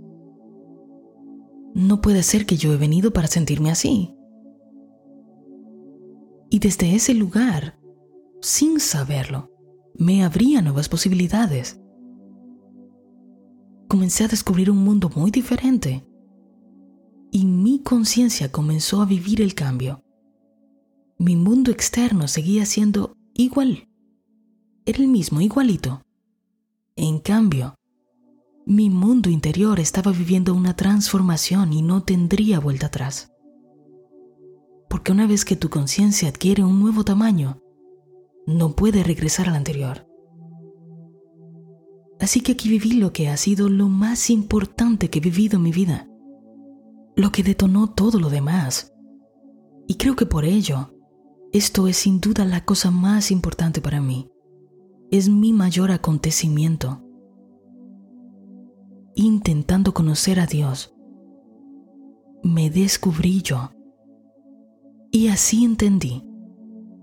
No 1.75 2.01
puede 2.01 2.23
ser 2.23 2.47
que 2.47 2.57
yo 2.57 2.73
he 2.73 2.79
venido 2.79 3.13
para 3.13 3.29
sentirme 3.29 3.71
así. 3.71 4.17
Y 6.49 6.59
desde 6.59 6.95
ese 6.95 7.13
lugar 7.13 7.79
sin 8.41 8.81
saberlo, 8.81 9.53
me 9.99 10.25
abría 10.25 10.63
nuevas 10.63 10.89
posibilidades. 10.89 11.79
Comencé 13.87 14.25
a 14.25 14.29
descubrir 14.29 14.71
un 14.71 14.79
mundo 14.79 15.11
muy 15.15 15.31
diferente 15.31 16.07
y 17.37 17.45
mi 17.45 17.81
conciencia 17.81 18.51
comenzó 18.51 19.03
a 19.03 19.05
vivir 19.05 19.43
el 19.43 19.55
cambio. 19.55 20.03
Mi 21.19 21.37
mundo 21.37 21.71
externo 21.71 22.29
seguía 22.29 22.65
siendo 22.65 23.15
igual. 23.35 23.91
Era 24.87 25.01
el 25.01 25.09
mismo, 25.09 25.43
igualito. 25.43 26.01
En 26.97 27.19
cambio, 27.19 27.75
mi 28.65 28.89
mundo 28.89 29.29
interior 29.29 29.81
estaba 29.81 30.13
viviendo 30.13 30.55
una 30.55 30.77
transformación 30.77 31.75
y 31.75 31.83
no 31.83 32.05
tendría 32.05 32.59
vuelta 32.59 32.87
atrás. 32.87 33.31
Porque 34.89 35.13
una 35.13 35.27
vez 35.27 35.45
que 35.45 35.57
tu 35.57 35.69
conciencia 35.69 36.31
adquiere 36.31 36.65
un 36.65 36.81
nuevo 36.81 37.05
tamaño, 37.05 37.61
no 38.47 38.75
puede 38.75 39.03
regresar 39.03 39.51
al 39.51 39.57
anterior. 39.57 40.07
Así 42.19 42.41
que 42.41 42.53
aquí 42.53 42.71
viví 42.71 42.93
lo 42.93 43.13
que 43.13 43.29
ha 43.29 43.37
sido 43.37 43.69
lo 43.69 43.91
más 43.91 44.31
importante 44.31 45.11
que 45.11 45.19
he 45.19 45.23
vivido 45.23 45.59
en 45.59 45.65
mi 45.65 45.73
vida, 45.73 46.09
lo 47.17 47.33
que 47.33 47.43
detonó 47.43 47.89
todo 47.89 48.21
lo 48.21 48.29
demás. 48.29 48.93
Y 49.89 49.95
creo 49.95 50.15
que 50.15 50.27
por 50.27 50.45
ello, 50.45 50.95
esto 51.53 51.89
es 51.89 51.97
sin 51.97 52.21
duda 52.21 52.45
la 52.45 52.65
cosa 52.65 52.91
más 52.91 53.31
importante 53.31 53.81
para 53.81 54.01
mí. 54.01 54.31
Es 55.11 55.29
mi 55.29 55.53
mayor 55.53 55.91
acontecimiento. 55.91 57.03
Intentando 59.15 59.95
conocer 59.95 60.39
a 60.41 60.47
Dios, 60.47 60.95
me 62.43 62.69
descubrí 62.69 63.41
yo. 63.41 63.71
Y 65.11 65.29
así 65.29 65.65
entendí 65.65 66.23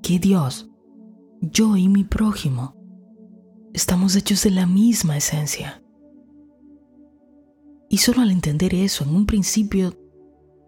que 0.03 0.19
Dios 0.19 0.69
yo 1.41 1.75
y 1.75 1.89
mi 1.89 2.03
prójimo 2.03 2.75
estamos 3.73 4.15
hechos 4.15 4.43
de 4.43 4.51
la 4.51 4.67
misma 4.67 5.17
esencia. 5.17 5.83
Y 7.89 7.97
solo 7.97 8.21
al 8.21 8.31
entender 8.31 8.75
eso 8.75 9.03
en 9.03 9.15
un 9.15 9.25
principio 9.25 10.02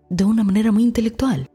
de 0.09 0.25
una 0.25 0.43
manera 0.43 0.71
muy 0.71 0.83
intelectual, 0.83 1.49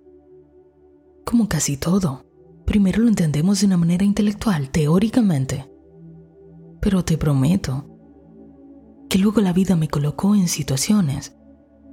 como 1.25 1.49
casi 1.49 1.77
todo, 1.77 2.25
primero 2.65 3.03
lo 3.03 3.09
entendemos 3.09 3.61
de 3.61 3.67
una 3.67 3.77
manera 3.77 4.05
intelectual, 4.05 4.71
teóricamente. 4.71 5.71
Pero 6.81 7.05
te 7.05 7.17
prometo 7.19 7.87
que 9.09 9.19
luego 9.19 9.41
la 9.41 9.53
vida 9.53 9.77
me 9.77 9.89
colocó 9.89 10.35
en 10.35 10.49
situaciones 10.49 11.37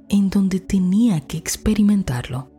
en 0.08 0.30
donde 0.30 0.60
tenía 0.60 1.20
que 1.20 1.36
experimentarlo. 1.36 2.50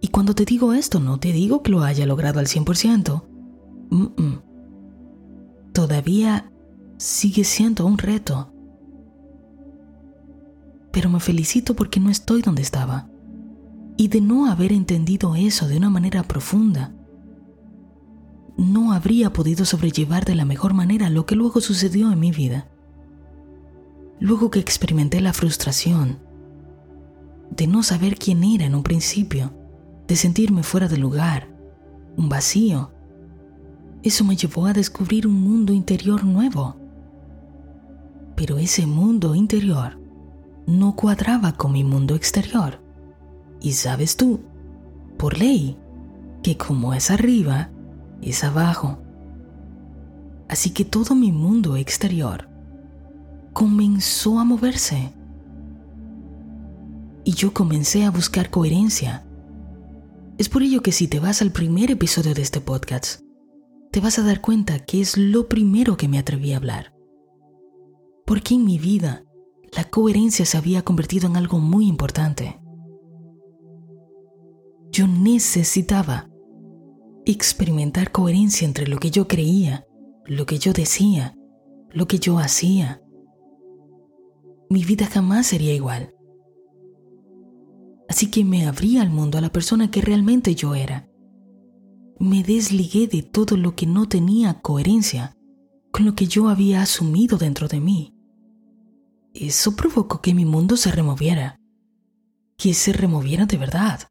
Y 0.00 0.08
cuando 0.08 0.34
te 0.34 0.44
digo 0.44 0.72
esto, 0.72 1.00
no 1.00 1.18
te 1.18 1.32
digo 1.32 1.62
que 1.62 1.72
lo 1.72 1.82
haya 1.82 2.06
logrado 2.06 2.38
al 2.38 2.46
100%. 2.46 3.22
Todavía 5.72 6.52
sigue 6.98 7.42
siendo 7.44 7.86
un 7.86 7.98
reto. 7.98 8.52
Pero 10.92 11.10
me 11.10 11.20
felicito 11.20 11.74
porque 11.74 12.00
no 12.00 12.10
estoy 12.10 12.42
donde 12.42 12.62
estaba. 12.62 13.08
Y 13.96 14.08
de 14.08 14.20
no 14.20 14.50
haber 14.50 14.72
entendido 14.72 15.34
eso 15.34 15.68
de 15.68 15.76
una 15.76 15.90
manera 15.90 16.22
profunda, 16.22 16.92
no 18.56 18.92
habría 18.92 19.32
podido 19.32 19.64
sobrellevar 19.64 20.24
de 20.24 20.34
la 20.34 20.44
mejor 20.44 20.74
manera 20.74 21.10
lo 21.10 21.26
que 21.26 21.36
luego 21.36 21.60
sucedió 21.60 22.10
en 22.10 22.18
mi 22.18 22.32
vida. 22.32 22.68
Luego 24.20 24.50
que 24.50 24.58
experimenté 24.58 25.20
la 25.20 25.32
frustración 25.32 26.18
de 27.50 27.66
no 27.66 27.82
saber 27.82 28.16
quién 28.16 28.44
era 28.44 28.66
en 28.66 28.74
un 28.74 28.82
principio, 28.82 29.52
de 30.06 30.16
sentirme 30.16 30.62
fuera 30.62 30.88
de 30.88 30.96
lugar, 30.96 31.48
un 32.16 32.28
vacío, 32.28 32.92
eso 34.02 34.24
me 34.24 34.36
llevó 34.36 34.66
a 34.66 34.72
descubrir 34.72 35.26
un 35.26 35.40
mundo 35.40 35.72
interior 35.72 36.24
nuevo. 36.24 36.76
Pero 38.36 38.58
ese 38.58 38.86
mundo 38.86 39.34
interior 39.34 39.98
no 40.68 40.94
cuadraba 40.94 41.54
con 41.54 41.72
mi 41.72 41.82
mundo 41.82 42.14
exterior. 42.14 42.82
Y 43.58 43.72
sabes 43.72 44.18
tú, 44.18 44.40
por 45.16 45.38
ley, 45.38 45.78
que 46.42 46.58
como 46.58 46.92
es 46.92 47.10
arriba, 47.10 47.70
es 48.20 48.44
abajo. 48.44 48.98
Así 50.46 50.70
que 50.70 50.84
todo 50.84 51.14
mi 51.14 51.32
mundo 51.32 51.76
exterior 51.76 52.50
comenzó 53.54 54.38
a 54.38 54.44
moverse. 54.44 55.14
Y 57.24 57.32
yo 57.32 57.54
comencé 57.54 58.04
a 58.04 58.10
buscar 58.10 58.50
coherencia. 58.50 59.26
Es 60.36 60.50
por 60.50 60.62
ello 60.62 60.82
que 60.82 60.92
si 60.92 61.08
te 61.08 61.18
vas 61.18 61.40
al 61.40 61.50
primer 61.50 61.90
episodio 61.90 62.34
de 62.34 62.42
este 62.42 62.60
podcast, 62.60 63.22
te 63.90 64.00
vas 64.00 64.18
a 64.18 64.22
dar 64.22 64.42
cuenta 64.42 64.78
que 64.80 65.00
es 65.00 65.16
lo 65.16 65.48
primero 65.48 65.96
que 65.96 66.08
me 66.08 66.18
atreví 66.18 66.52
a 66.52 66.58
hablar. 66.58 66.94
Porque 68.26 68.54
en 68.54 68.64
mi 68.64 68.78
vida 68.78 69.24
la 69.76 69.84
coherencia 69.84 70.44
se 70.44 70.56
había 70.56 70.82
convertido 70.82 71.26
en 71.26 71.36
algo 71.36 71.58
muy 71.58 71.86
importante. 71.86 72.60
Yo 74.90 75.06
necesitaba 75.06 76.28
experimentar 77.24 78.10
coherencia 78.10 78.66
entre 78.66 78.86
lo 78.86 78.98
que 78.98 79.10
yo 79.10 79.28
creía, 79.28 79.86
lo 80.24 80.46
que 80.46 80.58
yo 80.58 80.72
decía, 80.72 81.36
lo 81.90 82.06
que 82.08 82.18
yo 82.18 82.38
hacía, 82.38 83.02
mi 84.70 84.84
vida 84.84 85.06
jamás 85.06 85.46
sería 85.46 85.74
igual. 85.74 86.14
Así 88.08 88.30
que 88.30 88.44
me 88.44 88.66
abrí 88.66 88.98
al 88.98 89.08
mundo 89.08 89.38
a 89.38 89.40
la 89.40 89.50
persona 89.50 89.90
que 89.90 90.02
realmente 90.02 90.54
yo 90.54 90.74
era. 90.74 91.08
Me 92.18 92.42
desligué 92.42 93.06
de 93.06 93.22
todo 93.22 93.56
lo 93.56 93.74
que 93.74 93.86
no 93.86 94.08
tenía 94.08 94.60
coherencia 94.60 95.36
con 95.90 96.04
lo 96.04 96.14
que 96.14 96.26
yo 96.26 96.48
había 96.48 96.82
asumido 96.82 97.38
dentro 97.38 97.66
de 97.68 97.80
mí. 97.80 98.14
Eso 99.34 99.76
provocó 99.76 100.20
que 100.20 100.34
mi 100.34 100.44
mundo 100.44 100.76
se 100.76 100.90
removiera, 100.90 101.60
que 102.56 102.74
se 102.74 102.92
removiera 102.92 103.46
de 103.46 103.56
verdad. 103.56 104.08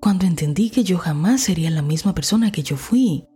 Cuando 0.00 0.26
entendí 0.26 0.70
que 0.70 0.84
yo 0.84 0.98
jamás 0.98 1.40
sería 1.40 1.70
la 1.70 1.82
misma 1.82 2.14
persona 2.14 2.52
que 2.52 2.62
yo 2.62 2.76
fui 2.76 3.26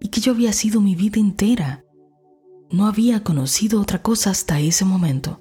y 0.00 0.08
que 0.08 0.20
yo 0.20 0.32
había 0.32 0.52
sido 0.52 0.80
mi 0.80 0.94
vida 0.94 1.18
entera, 1.18 1.84
no 2.70 2.86
había 2.86 3.24
conocido 3.24 3.80
otra 3.80 4.02
cosa 4.02 4.30
hasta 4.30 4.60
ese 4.60 4.84
momento. 4.84 5.40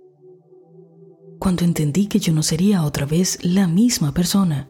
Cuando 1.37 1.63
entendí 1.63 2.07
que 2.07 2.19
yo 2.19 2.33
no 2.33 2.43
sería 2.43 2.83
otra 2.83 3.05
vez 3.05 3.39
la 3.43 3.67
misma 3.67 4.13
persona, 4.13 4.69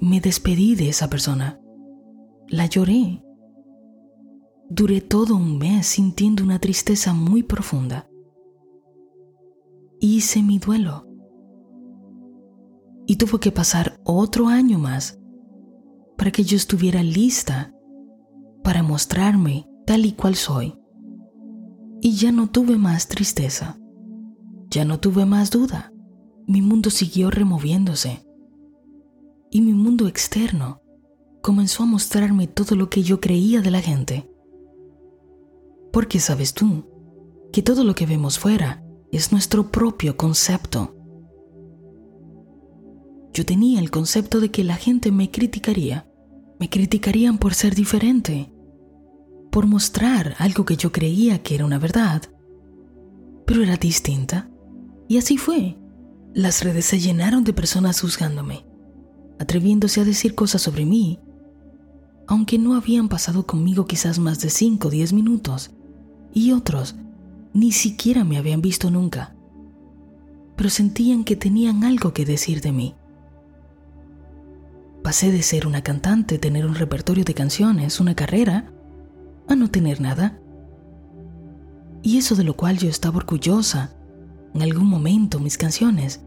me 0.00 0.20
despedí 0.20 0.74
de 0.74 0.88
esa 0.88 1.10
persona. 1.10 1.60
La 2.48 2.66
lloré. 2.66 3.22
Duré 4.70 5.00
todo 5.00 5.34
un 5.34 5.56
mes 5.56 5.86
sintiendo 5.86 6.44
una 6.44 6.58
tristeza 6.58 7.14
muy 7.14 7.42
profunda. 7.42 8.06
Hice 9.98 10.42
mi 10.42 10.58
duelo. 10.58 11.06
Y 13.06 13.16
tuvo 13.16 13.40
que 13.40 13.50
pasar 13.50 13.98
otro 14.04 14.48
año 14.48 14.78
más 14.78 15.18
para 16.18 16.30
que 16.30 16.44
yo 16.44 16.56
estuviera 16.56 17.02
lista 17.02 17.72
para 18.62 18.82
mostrarme 18.82 19.66
tal 19.86 20.04
y 20.04 20.12
cual 20.12 20.34
soy. 20.34 20.74
Y 22.02 22.16
ya 22.16 22.30
no 22.30 22.50
tuve 22.50 22.76
más 22.76 23.08
tristeza. 23.08 23.78
Ya 24.68 24.84
no 24.84 25.00
tuve 25.00 25.24
más 25.24 25.50
duda. 25.50 25.94
Mi 26.46 26.60
mundo 26.60 26.90
siguió 26.90 27.30
removiéndose. 27.30 28.26
Y 29.50 29.62
mi 29.62 29.72
mundo 29.72 30.06
externo 30.06 30.82
comenzó 31.40 31.84
a 31.84 31.86
mostrarme 31.86 32.46
todo 32.46 32.76
lo 32.76 32.90
que 32.90 33.02
yo 33.02 33.18
creía 33.18 33.62
de 33.62 33.70
la 33.70 33.80
gente. 33.80 34.30
Porque 35.92 36.20
sabes 36.20 36.54
tú 36.54 36.84
que 37.52 37.62
todo 37.62 37.84
lo 37.84 37.94
que 37.94 38.06
vemos 38.06 38.38
fuera 38.38 38.84
es 39.10 39.32
nuestro 39.32 39.70
propio 39.70 40.16
concepto. 40.16 40.94
Yo 43.32 43.46
tenía 43.46 43.80
el 43.80 43.90
concepto 43.90 44.40
de 44.40 44.50
que 44.50 44.64
la 44.64 44.76
gente 44.76 45.12
me 45.12 45.30
criticaría. 45.30 46.10
Me 46.58 46.68
criticarían 46.68 47.38
por 47.38 47.54
ser 47.54 47.74
diferente, 47.74 48.52
por 49.52 49.66
mostrar 49.66 50.34
algo 50.38 50.64
que 50.64 50.76
yo 50.76 50.90
creía 50.90 51.40
que 51.42 51.54
era 51.54 51.64
una 51.64 51.78
verdad, 51.78 52.22
pero 53.46 53.62
era 53.62 53.76
distinta. 53.76 54.50
Y 55.06 55.18
así 55.18 55.38
fue. 55.38 55.78
Las 56.34 56.64
redes 56.64 56.84
se 56.84 56.98
llenaron 56.98 57.44
de 57.44 57.52
personas 57.52 58.00
juzgándome, 58.00 58.66
atreviéndose 59.38 60.00
a 60.00 60.04
decir 60.04 60.34
cosas 60.34 60.62
sobre 60.62 60.84
mí, 60.84 61.20
aunque 62.26 62.58
no 62.58 62.74
habían 62.74 63.08
pasado 63.08 63.46
conmigo 63.46 63.86
quizás 63.86 64.18
más 64.18 64.40
de 64.40 64.50
5 64.50 64.88
o 64.88 64.90
10 64.90 65.12
minutos, 65.14 65.70
y 66.32 66.52
otros 66.52 66.96
ni 67.52 67.72
siquiera 67.72 68.24
me 68.24 68.36
habían 68.36 68.60
visto 68.60 68.90
nunca, 68.90 69.34
pero 70.56 70.70
sentían 70.70 71.24
que 71.24 71.36
tenían 71.36 71.84
algo 71.84 72.12
que 72.12 72.24
decir 72.24 72.60
de 72.60 72.72
mí. 72.72 72.94
Pasé 75.02 75.32
de 75.32 75.42
ser 75.42 75.66
una 75.66 75.82
cantante, 75.82 76.38
tener 76.38 76.66
un 76.66 76.74
repertorio 76.74 77.24
de 77.24 77.34
canciones, 77.34 78.00
una 78.00 78.14
carrera, 78.14 78.70
a 79.48 79.56
no 79.56 79.70
tener 79.70 80.00
nada. 80.00 80.38
Y 82.02 82.18
eso 82.18 82.34
de 82.34 82.44
lo 82.44 82.54
cual 82.54 82.78
yo 82.78 82.88
estaba 82.88 83.16
orgullosa, 83.16 83.94
en 84.54 84.62
algún 84.62 84.86
momento 84.86 85.40
mis 85.40 85.56
canciones, 85.56 86.20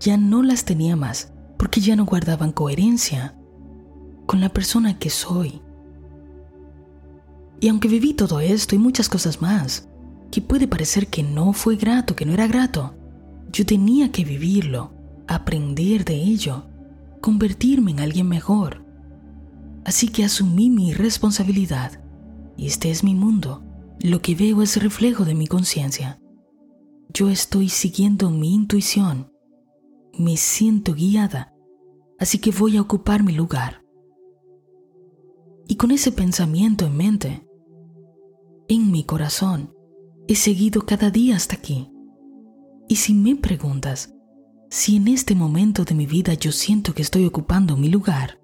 ya 0.00 0.16
no 0.16 0.42
las 0.42 0.64
tenía 0.64 0.96
más 0.96 1.32
porque 1.56 1.80
ya 1.80 1.96
no 1.96 2.04
guardaban 2.04 2.52
coherencia 2.52 3.34
con 4.26 4.40
la 4.40 4.48
persona 4.48 4.98
que 4.98 5.10
soy. 5.10 5.62
Y 7.60 7.68
aunque 7.68 7.88
viví 7.88 8.14
todo 8.14 8.40
esto 8.40 8.74
y 8.74 8.78
muchas 8.78 9.08
cosas 9.08 9.40
más, 9.40 9.88
que 10.30 10.40
puede 10.40 10.68
parecer 10.68 11.08
que 11.08 11.22
no 11.22 11.52
fue 11.52 11.76
grato, 11.76 12.14
que 12.14 12.26
no 12.26 12.32
era 12.32 12.46
grato, 12.46 12.94
yo 13.52 13.64
tenía 13.64 14.12
que 14.12 14.24
vivirlo, 14.24 14.92
aprender 15.26 16.04
de 16.04 16.14
ello, 16.14 16.66
convertirme 17.20 17.92
en 17.92 18.00
alguien 18.00 18.28
mejor. 18.28 18.84
Así 19.84 20.08
que 20.08 20.24
asumí 20.24 20.68
mi 20.68 20.92
responsabilidad 20.92 22.02
y 22.56 22.66
este 22.66 22.90
es 22.90 23.04
mi 23.04 23.14
mundo. 23.14 23.62
Lo 24.00 24.20
que 24.20 24.34
veo 24.34 24.62
es 24.62 24.82
reflejo 24.82 25.24
de 25.24 25.34
mi 25.34 25.46
conciencia. 25.46 26.20
Yo 27.12 27.30
estoy 27.30 27.68
siguiendo 27.68 28.30
mi 28.30 28.54
intuición. 28.54 29.32
Me 30.18 30.36
siento 30.36 30.94
guiada, 30.94 31.54
así 32.18 32.38
que 32.38 32.50
voy 32.50 32.76
a 32.76 32.82
ocupar 32.82 33.22
mi 33.22 33.32
lugar. 33.32 33.82
Y 35.68 35.76
con 35.76 35.90
ese 35.90 36.12
pensamiento 36.12 36.86
en 36.86 36.96
mente, 36.96 37.45
en 38.68 38.90
mi 38.90 39.04
corazón, 39.04 39.72
he 40.28 40.34
seguido 40.34 40.86
cada 40.86 41.10
día 41.10 41.36
hasta 41.36 41.56
aquí. 41.56 41.90
Y 42.88 42.96
si 42.96 43.14
me 43.14 43.36
preguntas 43.36 44.12
si 44.70 44.96
en 44.96 45.08
este 45.08 45.34
momento 45.34 45.84
de 45.84 45.94
mi 45.94 46.06
vida 46.06 46.34
yo 46.34 46.52
siento 46.52 46.94
que 46.94 47.02
estoy 47.02 47.24
ocupando 47.24 47.76
mi 47.76 47.88
lugar, 47.88 48.40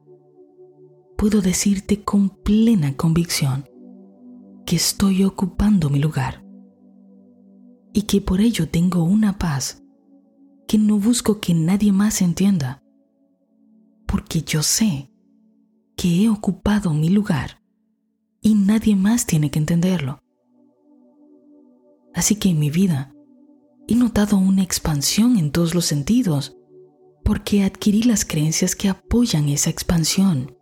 puedo 1.17 1.41
decirte 1.41 2.03
con 2.03 2.31
plena 2.31 2.97
convicción 2.97 3.65
que 4.65 4.77
estoy 4.77 5.25
ocupando 5.25 5.91
mi 5.91 5.99
lugar. 5.99 6.45
Y 7.93 8.03
que 8.03 8.21
por 8.21 8.41
ello 8.41 8.69
tengo 8.69 9.03
una 9.03 9.39
paz 9.39 9.83
que 10.67 10.79
no 10.79 10.99
busco 10.99 11.41
que 11.41 11.53
nadie 11.53 11.93
más 11.93 12.23
entienda, 12.23 12.83
porque 14.07 14.43
yo 14.43 14.63
sé 14.63 15.11
que 15.97 16.25
he 16.25 16.29
ocupado 16.31 16.95
mi 16.95 17.11
lugar 17.11 17.62
y 18.43 18.55
nadie 18.55 18.97
más 18.97 19.25
tiene 19.25 19.51
que 19.51 19.59
entenderlo. 19.59 20.21
Así 22.13 22.35
que 22.37 22.51
en 22.51 22.59
mi 22.59 22.69
vida 22.69 23.15
he 23.89 23.95
notado 23.95 24.37
una 24.37 24.63
expansión 24.63 25.39
en 25.39 25.51
todos 25.53 25.75
los 25.75 25.87
sentidos 25.87 26.59
porque 27.25 27.63
adquirí 27.63 28.03
las 28.03 28.25
creencias 28.25 28.77
que 28.77 28.89
apoyan 28.89 29.49
esa 29.49 29.71
expansión. 29.71 30.57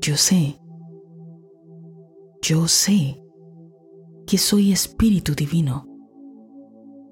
Yo 0.00 0.16
sé, 0.16 0.58
yo 2.42 2.66
sé 2.66 3.22
que 4.26 4.38
soy 4.38 4.72
espíritu 4.72 5.34
divino. 5.34 5.86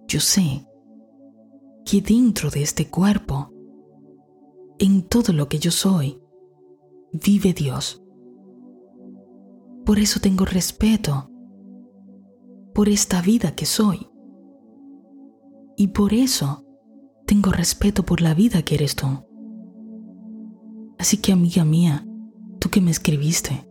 Yo 0.07 0.21
sé 0.21 0.67
que 1.85 2.01
dentro 2.01 2.49
de 2.49 2.63
este 2.63 2.89
cuerpo, 2.89 3.53
en 4.79 5.03
todo 5.03 5.33
lo 5.35 5.49
que 5.49 5.59
yo 5.59 5.71
soy, 5.71 6.19
vive 7.13 7.53
Dios. 7.53 8.03
Por 9.89 9.99
eso 9.99 10.21
tengo 10.21 10.45
respeto 10.45 11.31
por 12.75 12.91
esta 12.91 13.23
vida 13.23 13.55
que 13.55 13.65
soy. 13.65 14.07
Y 15.79 15.89
por 15.89 16.13
eso 16.13 16.67
tengo 17.25 17.53
respeto 17.53 18.05
por 18.05 18.21
la 18.21 18.35
vida 18.35 18.61
que 18.61 18.75
eres 18.75 18.95
tú. 18.97 19.07
Así 20.99 21.17
que 21.23 21.33
amiga 21.33 21.65
mía, 21.65 22.07
tú 22.59 22.69
que 22.69 22.83
me 22.83 22.91
escribiste, 22.91 23.67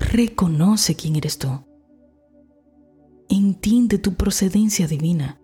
reconoce 0.00 0.96
quién 0.96 1.14
eres 1.14 1.38
tú. 1.38 1.64
Entiende 3.28 3.98
tu 3.98 4.14
procedencia 4.14 4.88
divina. 4.88 5.40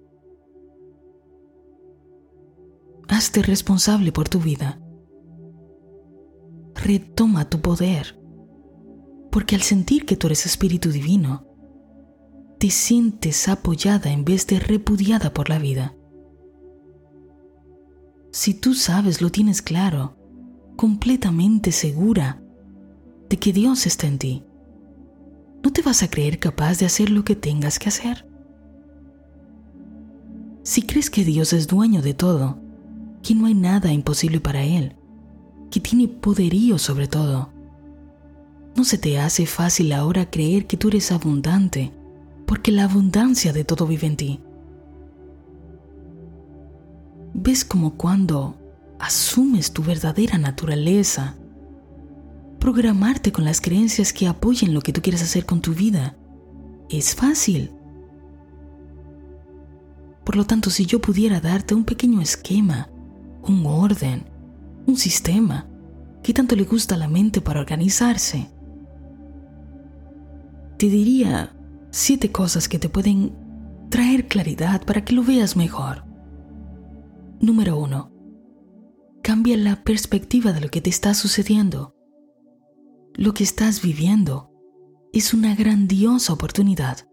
Hazte 3.07 3.41
responsable 3.43 4.11
por 4.11 4.29
tu 4.29 4.41
vida 4.41 4.84
retoma 6.75 7.49
tu 7.49 7.61
poder. 7.61 8.21
Porque 9.31 9.55
al 9.55 9.63
sentir 9.63 10.05
que 10.07 10.17
tú 10.17 10.29
eres 10.29 10.47
espíritu 10.47 10.91
divino, 10.91 11.47
te 12.59 12.71
sientes 12.71 13.49
apoyada 13.49 14.11
en 14.11 14.25
vez 14.25 14.47
de 14.47 14.59
repudiada 14.59 15.33
por 15.33 15.49
la 15.49 15.59
vida. 15.59 15.95
Si 18.31 18.55
tú 18.55 18.75
sabes, 18.75 19.21
lo 19.21 19.31
tienes 19.31 19.63
claro, 19.63 20.17
completamente 20.77 21.73
segura 21.73 22.43
de 23.29 23.37
que 23.37 23.53
Dios 23.53 23.87
está 23.87 24.07
en 24.07 24.19
ti, 24.19 24.45
¿no 25.63 25.73
te 25.73 25.83
vas 25.83 26.03
a 26.03 26.11
creer 26.11 26.39
capaz 26.39 26.79
de 26.79 26.87
hacer 26.87 27.11
lo 27.11 27.25
que 27.25 27.37
tengas 27.37 27.79
que 27.79 27.89
hacer? 27.89 28.29
Si 30.63 30.83
crees 30.83 31.11
que 31.11 31.25
Dios 31.25 31.53
es 31.53 31.67
dueño 31.67 32.01
de 32.03 32.15
todo, 32.15 32.59
que 33.23 33.35
no 33.35 33.47
hay 33.47 33.55
nada 33.55 33.93
imposible 33.93 34.41
para 34.41 34.65
Él, 34.65 34.97
que 35.75 35.81
tiene 35.81 36.07
poderío 36.07 36.79
sobre 36.79 37.09
todo. 37.09 37.51
No 38.77 38.85
se 38.85 38.97
te 38.97 39.19
hace 39.19 39.45
fácil 39.45 39.93
ahora 39.93 40.31
creer 40.31 40.69
que 40.69 40.77
tú 40.77 40.87
eres 40.87 41.11
abundante, 41.11 41.93
porque 42.47 42.71
la 42.71 42.85
abundancia 42.85 43.53
de 43.53 43.65
todo 43.65 43.85
vive 43.85 44.07
en 44.07 44.17
ti. 44.17 44.41
¿Ves 47.33 47.65
como 47.65 47.95
cuando 47.95 48.57
asumes 49.01 49.73
tu 49.73 49.83
verdadera 49.83 50.39
naturaleza, 50.39 51.35
programarte 52.61 53.33
con 53.33 53.45
las 53.45 53.61
creencias 53.61 54.13
que 54.13 54.29
apoyen 54.29 54.75
lo 54.75 54.81
que 54.81 54.93
tú 54.93 55.03
quieres 55.03 55.23
hacer 55.23 55.45
con 55.45 55.61
tu 55.61 55.75
vida, 55.75 56.17
es 56.89 57.17
fácil? 57.17 57.73
Por 60.25 60.37
lo 60.37 60.47
tanto, 60.47 60.71
si 60.71 60.87
yo 60.87 61.01
pudiera 61.01 61.41
darte 61.41 61.75
un 61.75 61.83
pequeño 61.83 62.21
esquema, 62.21 62.91
un 63.43 63.67
orden, 63.67 64.33
un 64.87 64.97
sistema. 64.97 65.69
¿Qué 66.23 66.33
tanto 66.33 66.57
le 66.57 66.65
gusta 66.65 66.95
a 66.95 66.99
la 66.99 67.09
mente 67.09 67.41
para 67.41 67.61
organizarse? 67.61 68.51
Te 70.79 70.89
diría 70.89 71.55
siete 71.91 72.33
cosas 72.33 72.69
que 72.69 72.79
te 72.79 72.89
pueden 72.89 73.35
traer 73.91 74.27
claridad 74.27 74.85
para 74.85 75.05
que 75.05 75.15
lo 75.15 75.23
veas 75.23 75.57
mejor. 75.57 76.05
Número 77.41 77.79
uno. 77.79 78.11
Cambia 79.23 79.57
la 79.57 79.83
perspectiva 79.85 80.53
de 80.53 80.61
lo 80.61 80.69
que 80.69 80.81
te 80.81 80.91
está 80.91 81.15
sucediendo. 81.15 81.95
Lo 83.15 83.33
que 83.33 83.45
estás 83.45 83.81
viviendo 83.81 84.51
es 85.13 85.33
una 85.33 85.55
grandiosa 85.55 86.33
oportunidad. 86.33 87.07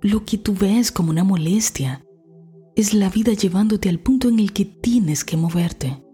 Lo 0.00 0.24
que 0.24 0.38
tú 0.38 0.54
ves 0.54 0.92
como 0.92 1.10
una 1.10 1.24
molestia 1.24 2.04
es 2.76 2.94
la 2.94 3.08
vida 3.10 3.32
llevándote 3.32 3.88
al 3.88 3.98
punto 3.98 4.28
en 4.28 4.38
el 4.38 4.52
que 4.52 4.64
tienes 4.64 5.24
que 5.24 5.36
moverte. 5.36 6.04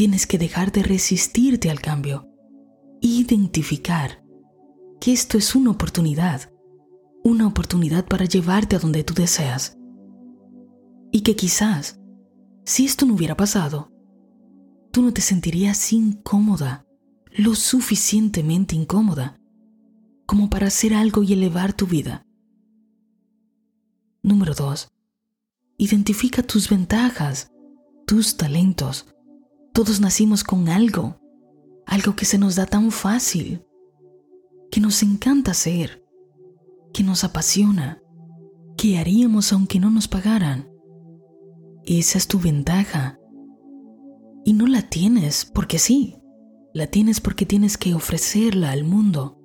Tienes 0.00 0.26
que 0.26 0.38
dejar 0.38 0.72
de 0.72 0.82
resistirte 0.82 1.68
al 1.68 1.82
cambio. 1.82 2.26
Identificar 3.02 4.24
que 4.98 5.12
esto 5.12 5.36
es 5.36 5.54
una 5.54 5.72
oportunidad. 5.72 6.50
Una 7.22 7.46
oportunidad 7.46 8.06
para 8.06 8.24
llevarte 8.24 8.76
a 8.76 8.78
donde 8.78 9.04
tú 9.04 9.12
deseas. 9.12 9.76
Y 11.12 11.20
que 11.20 11.36
quizás, 11.36 12.00
si 12.64 12.86
esto 12.86 13.04
no 13.04 13.12
hubiera 13.12 13.36
pasado, 13.36 13.92
tú 14.90 15.02
no 15.02 15.12
te 15.12 15.20
sentirías 15.20 15.92
incómoda, 15.92 16.86
lo 17.36 17.54
suficientemente 17.54 18.74
incómoda, 18.74 19.38
como 20.24 20.48
para 20.48 20.68
hacer 20.68 20.94
algo 20.94 21.22
y 21.24 21.34
elevar 21.34 21.74
tu 21.74 21.86
vida. 21.86 22.24
Número 24.22 24.54
2. 24.54 24.88
Identifica 25.76 26.42
tus 26.42 26.70
ventajas, 26.70 27.50
tus 28.06 28.38
talentos, 28.38 29.04
todos 29.72 30.00
nacimos 30.00 30.44
con 30.44 30.68
algo, 30.68 31.20
algo 31.86 32.16
que 32.16 32.24
se 32.24 32.38
nos 32.38 32.56
da 32.56 32.66
tan 32.66 32.90
fácil, 32.90 33.64
que 34.70 34.80
nos 34.80 35.02
encanta 35.02 35.50
hacer, 35.50 36.04
que 36.92 37.02
nos 37.02 37.24
apasiona, 37.24 38.02
que 38.76 38.98
haríamos 38.98 39.52
aunque 39.52 39.80
no 39.80 39.90
nos 39.90 40.08
pagaran. 40.08 40.70
Esa 41.84 42.18
es 42.18 42.26
tu 42.26 42.38
ventaja. 42.38 43.18
Y 44.44 44.52
no 44.52 44.66
la 44.66 44.82
tienes 44.88 45.44
porque 45.44 45.78
sí, 45.78 46.16
la 46.72 46.86
tienes 46.86 47.20
porque 47.20 47.46
tienes 47.46 47.76
que 47.76 47.94
ofrecerla 47.94 48.70
al 48.70 48.84
mundo, 48.84 49.38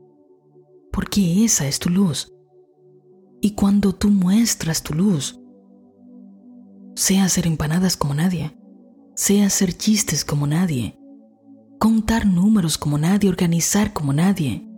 porque 0.91 1.43
esa 1.43 1.67
es 1.67 1.79
tu 1.79 1.89
luz. 1.89 2.31
Y 3.41 3.51
cuando 3.51 3.93
tú 3.93 4.09
muestras 4.09 4.83
tu 4.83 4.93
luz, 4.93 5.39
sea 6.95 7.25
hacer 7.25 7.45
empanadas 7.45 7.97
como 7.97 8.13
nadie, 8.13 8.57
sea 9.15 9.47
hacer 9.47 9.73
chistes 9.73 10.25
como 10.25 10.45
nadie, 10.45 10.99
contar 11.80 12.25
números 12.25 12.78
como 12.78 12.97
nadie, 12.97 13.30
organizar 13.30 13.93
como 13.93 14.12
nadie, 14.12 14.69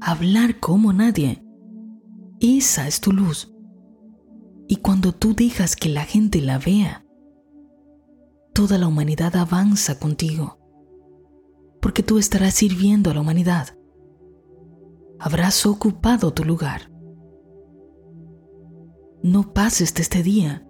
hablar 0.00 0.58
como 0.58 0.92
nadie. 0.92 1.44
Esa 2.40 2.88
es 2.88 3.00
tu 3.00 3.12
luz. 3.12 3.54
Y 4.68 4.76
cuando 4.76 5.12
tú 5.12 5.34
dejas 5.34 5.76
que 5.76 5.88
la 5.88 6.04
gente 6.04 6.40
la 6.40 6.58
vea, 6.58 7.04
toda 8.54 8.78
la 8.78 8.86
humanidad 8.86 9.36
avanza 9.36 9.98
contigo, 9.98 10.58
porque 11.80 12.02
tú 12.02 12.18
estarás 12.18 12.54
sirviendo 12.54 13.10
a 13.10 13.14
la 13.14 13.20
humanidad. 13.20 13.76
Habrás 15.18 15.66
ocupado 15.66 16.32
tu 16.32 16.44
lugar. 16.44 16.90
No 19.22 19.52
pases 19.52 19.92
de 19.94 20.02
este 20.02 20.22
día 20.22 20.66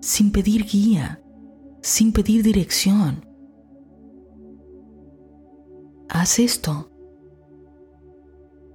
sin 0.00 0.32
pedir 0.32 0.64
guía 0.64 1.21
sin 1.82 2.12
pedir 2.12 2.42
dirección. 2.42 3.26
Haz 6.08 6.38
esto. 6.38 6.90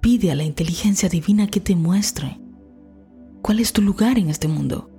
Pide 0.01 0.31
a 0.31 0.35
la 0.35 0.43
inteligencia 0.43 1.09
divina 1.09 1.47
que 1.47 1.59
te 1.59 1.75
muestre 1.75 2.39
cuál 3.41 3.59
es 3.59 3.71
tu 3.71 3.81
lugar 3.81 4.19
en 4.19 4.29
este 4.29 4.47
mundo. 4.47 4.91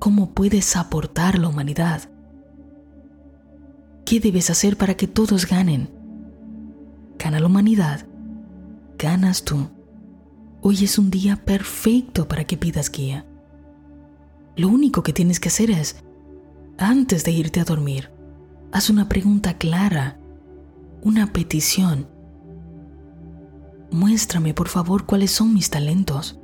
¿Cómo 0.00 0.34
puedes 0.34 0.76
aportar 0.76 1.38
la 1.38 1.48
humanidad? 1.48 2.10
¿Qué 4.04 4.20
debes 4.20 4.50
hacer 4.50 4.76
para 4.76 4.94
que 4.94 5.06
todos 5.06 5.46
ganen? 5.46 5.90
Gana 7.18 7.40
la 7.40 7.46
humanidad. 7.46 8.06
Ganas 8.98 9.44
tú. 9.44 9.68
Hoy 10.60 10.84
es 10.84 10.98
un 10.98 11.10
día 11.10 11.36
perfecto 11.44 12.26
para 12.26 12.44
que 12.44 12.56
pidas 12.56 12.90
guía. 12.90 13.26
Lo 14.56 14.68
único 14.68 15.02
que 15.02 15.12
tienes 15.12 15.40
que 15.40 15.48
hacer 15.48 15.70
es 15.70 16.03
antes 16.78 17.24
de 17.24 17.30
irte 17.30 17.60
a 17.60 17.64
dormir, 17.64 18.10
haz 18.72 18.90
una 18.90 19.08
pregunta 19.08 19.54
clara, 19.54 20.18
una 21.02 21.32
petición. 21.32 22.08
Muéstrame, 23.90 24.54
por 24.54 24.68
favor, 24.68 25.06
cuáles 25.06 25.30
son 25.30 25.54
mis 25.54 25.70
talentos. 25.70 26.40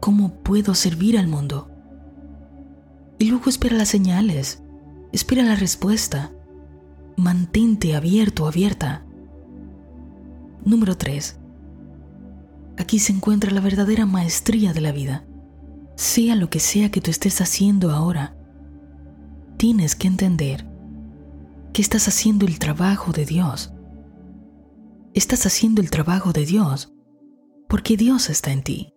¿Cómo 0.00 0.34
puedo 0.42 0.74
servir 0.74 1.18
al 1.18 1.26
mundo? 1.26 1.70
Y 3.18 3.30
luego 3.30 3.48
espera 3.48 3.76
las 3.76 3.88
señales, 3.88 4.62
espera 5.12 5.42
la 5.42 5.56
respuesta. 5.56 6.30
Mantente 7.16 7.96
abierto 7.96 8.46
abierta. 8.46 9.04
Número 10.64 10.96
3. 10.96 11.40
Aquí 12.78 12.98
se 12.98 13.12
encuentra 13.12 13.50
la 13.50 13.60
verdadera 13.60 14.04
maestría 14.04 14.72
de 14.72 14.80
la 14.82 14.92
vida. 14.92 15.24
Sea 15.96 16.36
lo 16.36 16.50
que 16.50 16.60
sea 16.60 16.90
que 16.90 17.00
tú 17.00 17.10
estés 17.10 17.40
haciendo 17.40 17.90
ahora, 17.90 18.36
tienes 19.56 19.96
que 19.96 20.06
entender 20.06 20.68
que 21.72 21.80
estás 21.80 22.06
haciendo 22.06 22.44
el 22.46 22.58
trabajo 22.58 23.12
de 23.12 23.24
Dios. 23.24 23.72
Estás 25.14 25.46
haciendo 25.46 25.80
el 25.80 25.90
trabajo 25.90 26.32
de 26.32 26.44
Dios 26.44 26.92
porque 27.68 27.96
Dios 27.96 28.28
está 28.28 28.52
en 28.52 28.62
ti. 28.62 28.92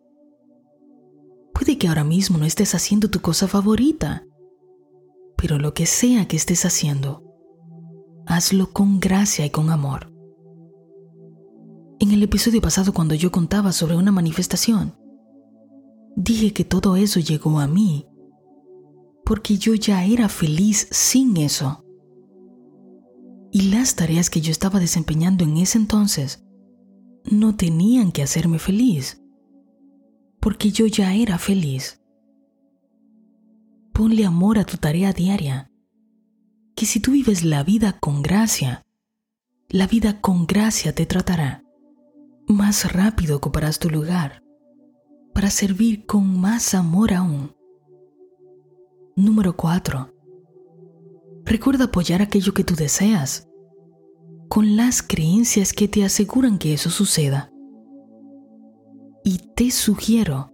Puede 1.53 1.77
que 1.77 1.87
ahora 1.87 2.03
mismo 2.03 2.37
no 2.37 2.45
estés 2.45 2.75
haciendo 2.75 3.09
tu 3.09 3.21
cosa 3.21 3.47
favorita, 3.47 4.25
pero 5.37 5.57
lo 5.57 5.73
que 5.73 5.85
sea 5.85 6.27
que 6.27 6.35
estés 6.35 6.65
haciendo, 6.65 7.23
hazlo 8.25 8.73
con 8.73 8.99
gracia 8.99 9.45
y 9.45 9.49
con 9.49 9.69
amor. 9.69 10.11
En 11.99 12.11
el 12.11 12.23
episodio 12.23 12.59
pasado 12.59 12.93
cuando 12.93 13.15
yo 13.15 13.31
contaba 13.31 13.71
sobre 13.71 13.95
una 13.95 14.11
manifestación, 14.11 14.98
dije 16.19 16.51
que 16.53 16.65
todo 16.65 16.97
eso 16.97 17.19
llegó 17.19 17.59
a 17.59 17.67
mí 17.67 18.05
porque 19.25 19.57
yo 19.57 19.75
ya 19.75 20.03
era 20.05 20.27
feliz 20.27 20.87
sin 20.91 21.37
eso. 21.37 21.85
Y 23.51 23.69
las 23.69 23.95
tareas 23.95 24.29
que 24.29 24.41
yo 24.41 24.51
estaba 24.51 24.79
desempeñando 24.79 25.43
en 25.43 25.57
ese 25.57 25.77
entonces 25.77 26.43
no 27.25 27.55
tenían 27.55 28.11
que 28.11 28.23
hacerme 28.23 28.57
feliz, 28.57 29.21
porque 30.39 30.71
yo 30.71 30.87
ya 30.87 31.13
era 31.13 31.37
feliz. 31.37 32.01
Ponle 33.93 34.25
amor 34.25 34.57
a 34.57 34.65
tu 34.65 34.77
tarea 34.77 35.13
diaria, 35.13 35.71
que 36.75 36.87
si 36.87 36.99
tú 36.99 37.11
vives 37.11 37.43
la 37.43 37.63
vida 37.63 37.99
con 37.99 38.23
gracia, 38.23 38.83
la 39.67 39.85
vida 39.85 40.21
con 40.21 40.47
gracia 40.47 40.93
te 40.93 41.05
tratará. 41.05 41.63
Más 42.47 42.91
rápido 42.91 43.37
ocuparás 43.37 43.77
tu 43.77 43.91
lugar 43.91 44.48
para 45.33 45.49
servir 45.49 46.05
con 46.05 46.39
más 46.39 46.73
amor 46.73 47.13
aún. 47.13 47.51
Número 49.15 49.55
4. 49.55 50.13
Recuerda 51.45 51.85
apoyar 51.85 52.21
aquello 52.21 52.53
que 52.53 52.63
tú 52.63 52.75
deseas 52.75 53.49
con 54.49 54.75
las 54.75 55.03
creencias 55.03 55.73
que 55.73 55.87
te 55.87 56.03
aseguran 56.03 56.57
que 56.57 56.73
eso 56.73 56.89
suceda. 56.89 57.51
Y 59.23 59.37
te 59.55 59.69
sugiero, 59.69 60.51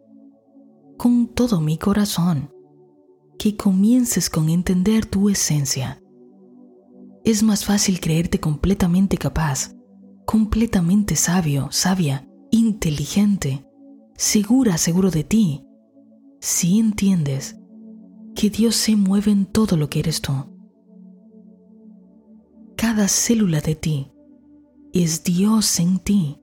con 0.97 1.27
todo 1.27 1.61
mi 1.61 1.77
corazón, 1.77 2.51
que 3.39 3.55
comiences 3.55 4.29
con 4.29 4.49
entender 4.49 5.05
tu 5.05 5.29
esencia. 5.29 6.01
Es 7.23 7.41
más 7.41 7.63
fácil 7.63 8.01
creerte 8.01 8.39
completamente 8.39 9.17
capaz, 9.17 9.73
completamente 10.25 11.15
sabio, 11.15 11.69
sabia, 11.71 12.27
inteligente, 12.51 13.65
segura, 14.15 14.77
seguro 14.77 15.11
de 15.11 15.23
ti, 15.23 15.65
si 16.39 16.79
entiendes 16.79 17.57
que 18.35 18.49
Dios 18.49 18.75
se 18.75 18.95
mueve 18.95 19.31
en 19.31 19.45
todo 19.45 19.77
lo 19.77 19.89
que 19.89 19.99
eres 19.99 20.21
tú 20.21 20.33
cada 22.75 23.07
célula 23.07 23.61
de 23.61 23.75
ti 23.75 24.11
es 24.93 25.23
Dios 25.23 25.79
en 25.79 25.99
ti. 25.99 26.41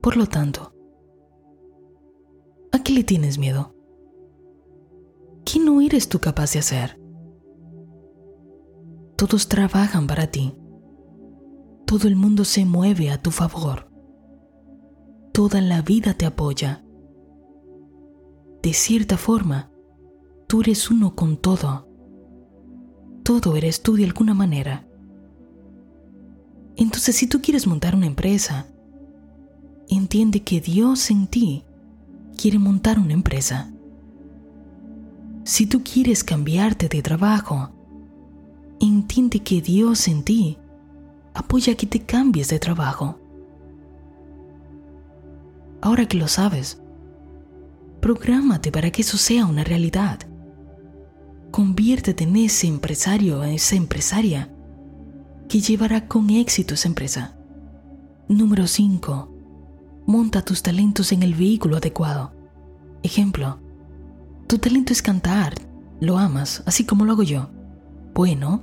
Por 0.00 0.16
lo 0.16 0.26
tanto, 0.26 0.74
¿a 2.72 2.82
qué 2.82 2.92
le 2.92 3.04
tienes 3.04 3.38
miedo? 3.38 3.74
¿Qué 5.44 5.58
no 5.60 5.80
eres 5.80 6.08
tú 6.08 6.18
capaz 6.18 6.52
de 6.52 6.58
hacer? 6.60 7.00
Todos 9.16 9.48
trabajan 9.48 10.06
para 10.06 10.26
ti. 10.30 10.54
Todo 11.86 12.08
el 12.08 12.16
mundo 12.16 12.44
se 12.44 12.64
mueve 12.64 13.10
a 13.10 13.20
tu 13.22 13.30
favor. 13.30 13.89
Toda 15.40 15.62
la 15.62 15.80
vida 15.80 16.12
te 16.12 16.26
apoya. 16.26 16.84
De 18.62 18.74
cierta 18.74 19.16
forma, 19.16 19.70
tú 20.46 20.60
eres 20.60 20.90
uno 20.90 21.16
con 21.16 21.38
todo. 21.38 21.88
Todo 23.22 23.56
eres 23.56 23.82
tú 23.82 23.96
de 23.96 24.04
alguna 24.04 24.34
manera. 24.34 24.86
Entonces, 26.76 27.16
si 27.16 27.26
tú 27.26 27.40
quieres 27.40 27.66
montar 27.66 27.94
una 27.94 28.04
empresa, 28.04 28.66
entiende 29.88 30.42
que 30.42 30.60
Dios 30.60 31.10
en 31.10 31.26
ti 31.26 31.64
quiere 32.36 32.58
montar 32.58 32.98
una 32.98 33.14
empresa. 33.14 33.72
Si 35.44 35.64
tú 35.64 35.82
quieres 35.82 36.22
cambiarte 36.22 36.86
de 36.90 37.00
trabajo, 37.00 37.70
entiende 38.78 39.40
que 39.40 39.62
Dios 39.62 40.06
en 40.06 40.22
ti 40.22 40.58
apoya 41.32 41.78
que 41.78 41.86
te 41.86 42.00
cambies 42.00 42.50
de 42.50 42.58
trabajo. 42.58 43.16
Ahora 45.82 46.06
que 46.06 46.18
lo 46.18 46.28
sabes, 46.28 46.80
prográmate 48.00 48.70
para 48.70 48.90
que 48.90 49.02
eso 49.02 49.16
sea 49.16 49.46
una 49.46 49.64
realidad. 49.64 50.20
Conviértete 51.50 52.24
en 52.24 52.36
ese 52.36 52.66
empresario, 52.66 53.42
en 53.42 53.50
esa 53.50 53.76
empresaria 53.76 54.50
que 55.48 55.60
llevará 55.60 56.06
con 56.06 56.30
éxito 56.30 56.74
esa 56.74 56.88
empresa. 56.88 57.36
Número 58.28 58.66
5. 58.66 59.34
Monta 60.06 60.42
tus 60.42 60.62
talentos 60.62 61.12
en 61.12 61.22
el 61.22 61.34
vehículo 61.34 61.76
adecuado. 61.76 62.32
Ejemplo, 63.02 63.58
tu 64.46 64.58
talento 64.58 64.92
es 64.92 65.02
cantar, 65.02 65.54
lo 66.00 66.18
amas, 66.18 66.62
así 66.66 66.84
como 66.84 67.04
lo 67.04 67.12
hago 67.12 67.22
yo. 67.22 67.50
Bueno, 68.14 68.62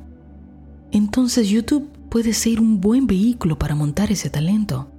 entonces 0.92 1.50
YouTube 1.50 1.90
puede 2.10 2.34
ser 2.34 2.60
un 2.60 2.80
buen 2.80 3.08
vehículo 3.08 3.58
para 3.58 3.76
montar 3.76 4.12
ese 4.12 4.30
talento. 4.30 4.90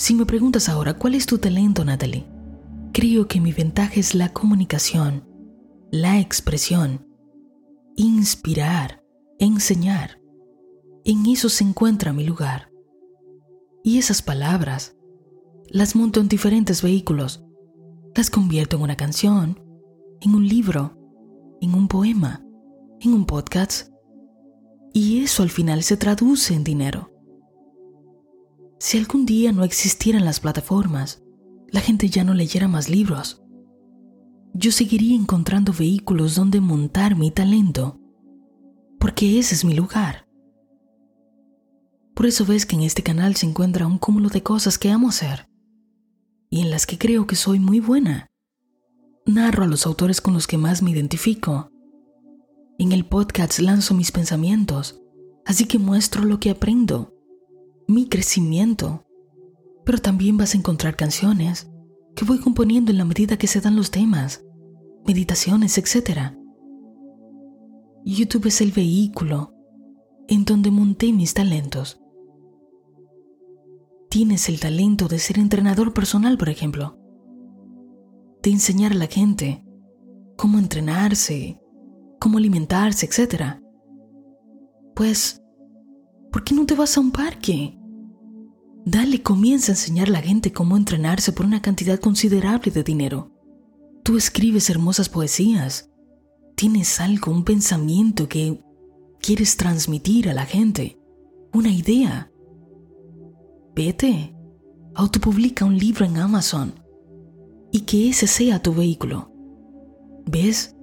Si 0.00 0.14
me 0.14 0.24
preguntas 0.24 0.70
ahora, 0.70 0.94
¿cuál 0.94 1.14
es 1.14 1.26
tu 1.26 1.36
talento, 1.36 1.84
Natalie? 1.84 2.24
Creo 2.90 3.28
que 3.28 3.38
mi 3.38 3.52
ventaja 3.52 4.00
es 4.00 4.14
la 4.14 4.32
comunicación, 4.32 5.28
la 5.90 6.18
expresión, 6.18 7.06
inspirar, 7.96 9.04
enseñar. 9.38 10.18
En 11.04 11.26
eso 11.26 11.50
se 11.50 11.64
encuentra 11.64 12.14
mi 12.14 12.24
lugar. 12.24 12.72
Y 13.84 13.98
esas 13.98 14.22
palabras 14.22 14.96
las 15.68 15.94
monto 15.94 16.20
en 16.20 16.28
diferentes 16.28 16.80
vehículos. 16.80 17.44
Las 18.14 18.30
convierto 18.30 18.76
en 18.76 18.82
una 18.84 18.96
canción, 18.96 19.60
en 20.22 20.34
un 20.34 20.48
libro, 20.48 20.96
en 21.60 21.74
un 21.74 21.88
poema, 21.88 22.42
en 23.00 23.12
un 23.12 23.26
podcast. 23.26 23.92
Y 24.94 25.22
eso 25.22 25.42
al 25.42 25.50
final 25.50 25.82
se 25.82 25.98
traduce 25.98 26.54
en 26.54 26.64
dinero. 26.64 27.09
Si 28.80 28.96
algún 28.96 29.26
día 29.26 29.52
no 29.52 29.62
existieran 29.62 30.24
las 30.24 30.40
plataformas, 30.40 31.22
la 31.68 31.82
gente 31.82 32.08
ya 32.08 32.24
no 32.24 32.32
leyera 32.32 32.66
más 32.66 32.88
libros, 32.88 33.42
yo 34.54 34.72
seguiría 34.72 35.14
encontrando 35.14 35.74
vehículos 35.74 36.34
donde 36.34 36.62
montar 36.62 37.14
mi 37.14 37.30
talento, 37.30 38.00
porque 38.98 39.38
ese 39.38 39.54
es 39.54 39.66
mi 39.66 39.74
lugar. 39.74 40.26
Por 42.14 42.24
eso 42.24 42.46
ves 42.46 42.64
que 42.64 42.74
en 42.74 42.80
este 42.80 43.02
canal 43.02 43.36
se 43.36 43.44
encuentra 43.44 43.86
un 43.86 43.98
cúmulo 43.98 44.30
de 44.30 44.42
cosas 44.42 44.78
que 44.78 44.90
amo 44.90 45.10
hacer 45.10 45.46
y 46.48 46.62
en 46.62 46.70
las 46.70 46.86
que 46.86 46.96
creo 46.96 47.26
que 47.26 47.36
soy 47.36 47.60
muy 47.60 47.80
buena. 47.80 48.28
Narro 49.26 49.64
a 49.64 49.66
los 49.66 49.84
autores 49.84 50.22
con 50.22 50.32
los 50.32 50.46
que 50.46 50.56
más 50.56 50.80
me 50.80 50.90
identifico. 50.90 51.70
En 52.78 52.92
el 52.92 53.04
podcast 53.04 53.58
lanzo 53.58 53.92
mis 53.92 54.10
pensamientos, 54.10 55.02
así 55.44 55.66
que 55.66 55.78
muestro 55.78 56.24
lo 56.24 56.40
que 56.40 56.48
aprendo, 56.48 57.19
mi 57.92 58.08
crecimiento. 58.08 59.04
Pero 59.84 59.98
también 59.98 60.36
vas 60.36 60.54
a 60.54 60.58
encontrar 60.58 60.96
canciones 60.96 61.70
que 62.14 62.24
voy 62.24 62.40
componiendo 62.40 62.90
en 62.90 62.98
la 62.98 63.04
medida 63.04 63.36
que 63.36 63.46
se 63.46 63.60
dan 63.60 63.76
los 63.76 63.90
temas, 63.90 64.44
meditaciones, 65.06 65.78
etc. 65.78 66.34
YouTube 68.04 68.46
es 68.46 68.60
el 68.60 68.72
vehículo 68.72 69.54
en 70.28 70.44
donde 70.44 70.70
monté 70.70 71.12
mis 71.12 71.34
talentos 71.34 72.00
tienes 74.10 74.48
el 74.48 74.58
talento 74.58 75.06
de 75.06 75.18
ser 75.18 75.38
entrenador 75.38 75.94
personal, 75.94 76.36
por 76.36 76.48
ejemplo, 76.48 76.98
de 78.42 78.50
enseñar 78.50 78.92
a 78.92 78.96
la 78.96 79.06
gente 79.06 79.64
cómo 80.36 80.58
entrenarse, 80.58 81.60
cómo 82.18 82.38
alimentarse, 82.38 83.06
etc. 83.06 83.60
Pues, 84.94 85.40
¿por 86.32 86.42
qué 86.42 86.54
no 86.54 86.66
te 86.66 86.74
vas 86.74 86.96
a 86.96 87.00
un 87.00 87.12
parque? 87.12 87.78
Dale, 88.84 89.22
comienza 89.22 89.72
a 89.72 89.74
enseñar 89.74 90.08
a 90.08 90.12
la 90.12 90.22
gente 90.22 90.52
cómo 90.52 90.76
entrenarse 90.76 91.32
por 91.32 91.46
una 91.46 91.60
cantidad 91.60 92.00
considerable 92.00 92.72
de 92.72 92.82
dinero. 92.82 93.30
Tú 94.02 94.16
escribes 94.16 94.70
hermosas 94.70 95.08
poesías. 95.08 95.90
Tienes 96.56 97.00
algo, 97.00 97.32
un 97.32 97.44
pensamiento 97.44 98.28
que 98.28 98.62
quieres 99.20 99.56
transmitir 99.56 100.28
a 100.28 100.34
la 100.34 100.46
gente, 100.46 100.98
una 101.52 101.70
idea. 101.70 102.32
Vete, 103.74 104.34
autopublica 104.94 105.64
un 105.64 105.78
libro 105.78 106.04
en 106.04 106.16
Amazon 106.16 106.74
y 107.70 107.80
que 107.80 108.08
ese 108.08 108.26
sea 108.26 108.62
tu 108.62 108.74
vehículo. 108.74 109.30
¿Ves? 110.26 110.74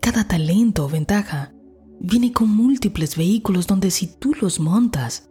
Cada 0.00 0.26
talento 0.26 0.84
o 0.84 0.88
ventaja 0.88 1.54
viene 2.00 2.32
con 2.32 2.50
múltiples 2.50 3.16
vehículos 3.16 3.66
donde 3.66 3.90
si 3.90 4.06
tú 4.06 4.34
los 4.40 4.60
montas, 4.60 5.30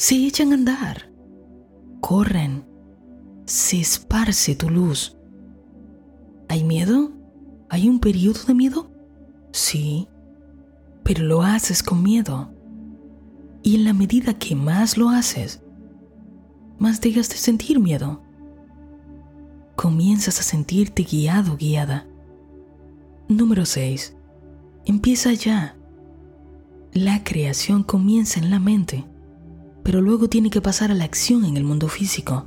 se 0.00 0.14
echan 0.14 0.52
a 0.52 0.54
andar, 0.54 1.12
corren, 2.00 2.64
se 3.44 3.78
esparce 3.80 4.54
tu 4.54 4.70
luz. 4.70 5.14
¿Hay 6.48 6.64
miedo? 6.64 7.12
¿Hay 7.68 7.86
un 7.86 8.00
periodo 8.00 8.42
de 8.44 8.54
miedo? 8.54 8.90
Sí, 9.52 10.08
pero 11.02 11.24
lo 11.24 11.42
haces 11.42 11.82
con 11.82 12.02
miedo. 12.02 12.50
Y 13.62 13.74
en 13.74 13.84
la 13.84 13.92
medida 13.92 14.38
que 14.38 14.54
más 14.54 14.96
lo 14.96 15.10
haces, 15.10 15.62
más 16.78 17.02
dejas 17.02 17.28
de 17.28 17.36
sentir 17.36 17.78
miedo. 17.78 18.22
Comienzas 19.76 20.40
a 20.40 20.42
sentirte 20.42 21.02
guiado, 21.02 21.58
guiada. 21.58 22.06
Número 23.28 23.66
6. 23.66 24.16
Empieza 24.86 25.34
ya. 25.34 25.76
La 26.94 27.22
creación 27.22 27.82
comienza 27.82 28.40
en 28.40 28.48
la 28.48 28.60
mente, 28.60 29.09
pero 29.82 30.00
luego 30.00 30.28
tiene 30.28 30.50
que 30.50 30.60
pasar 30.60 30.90
a 30.90 30.94
la 30.94 31.04
acción 31.04 31.44
en 31.44 31.56
el 31.56 31.64
mundo 31.64 31.88
físico. 31.88 32.46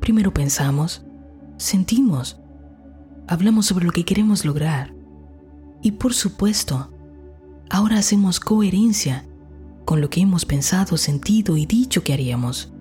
Primero 0.00 0.32
pensamos, 0.32 1.04
sentimos, 1.56 2.40
hablamos 3.26 3.66
sobre 3.66 3.84
lo 3.84 3.92
que 3.92 4.04
queremos 4.04 4.44
lograr 4.44 4.94
y 5.82 5.92
por 5.92 6.14
supuesto, 6.14 6.92
ahora 7.68 7.98
hacemos 7.98 8.38
coherencia 8.38 9.26
con 9.84 10.00
lo 10.00 10.08
que 10.10 10.20
hemos 10.20 10.44
pensado, 10.44 10.96
sentido 10.96 11.56
y 11.56 11.66
dicho 11.66 12.04
que 12.04 12.12
haríamos. 12.12 12.72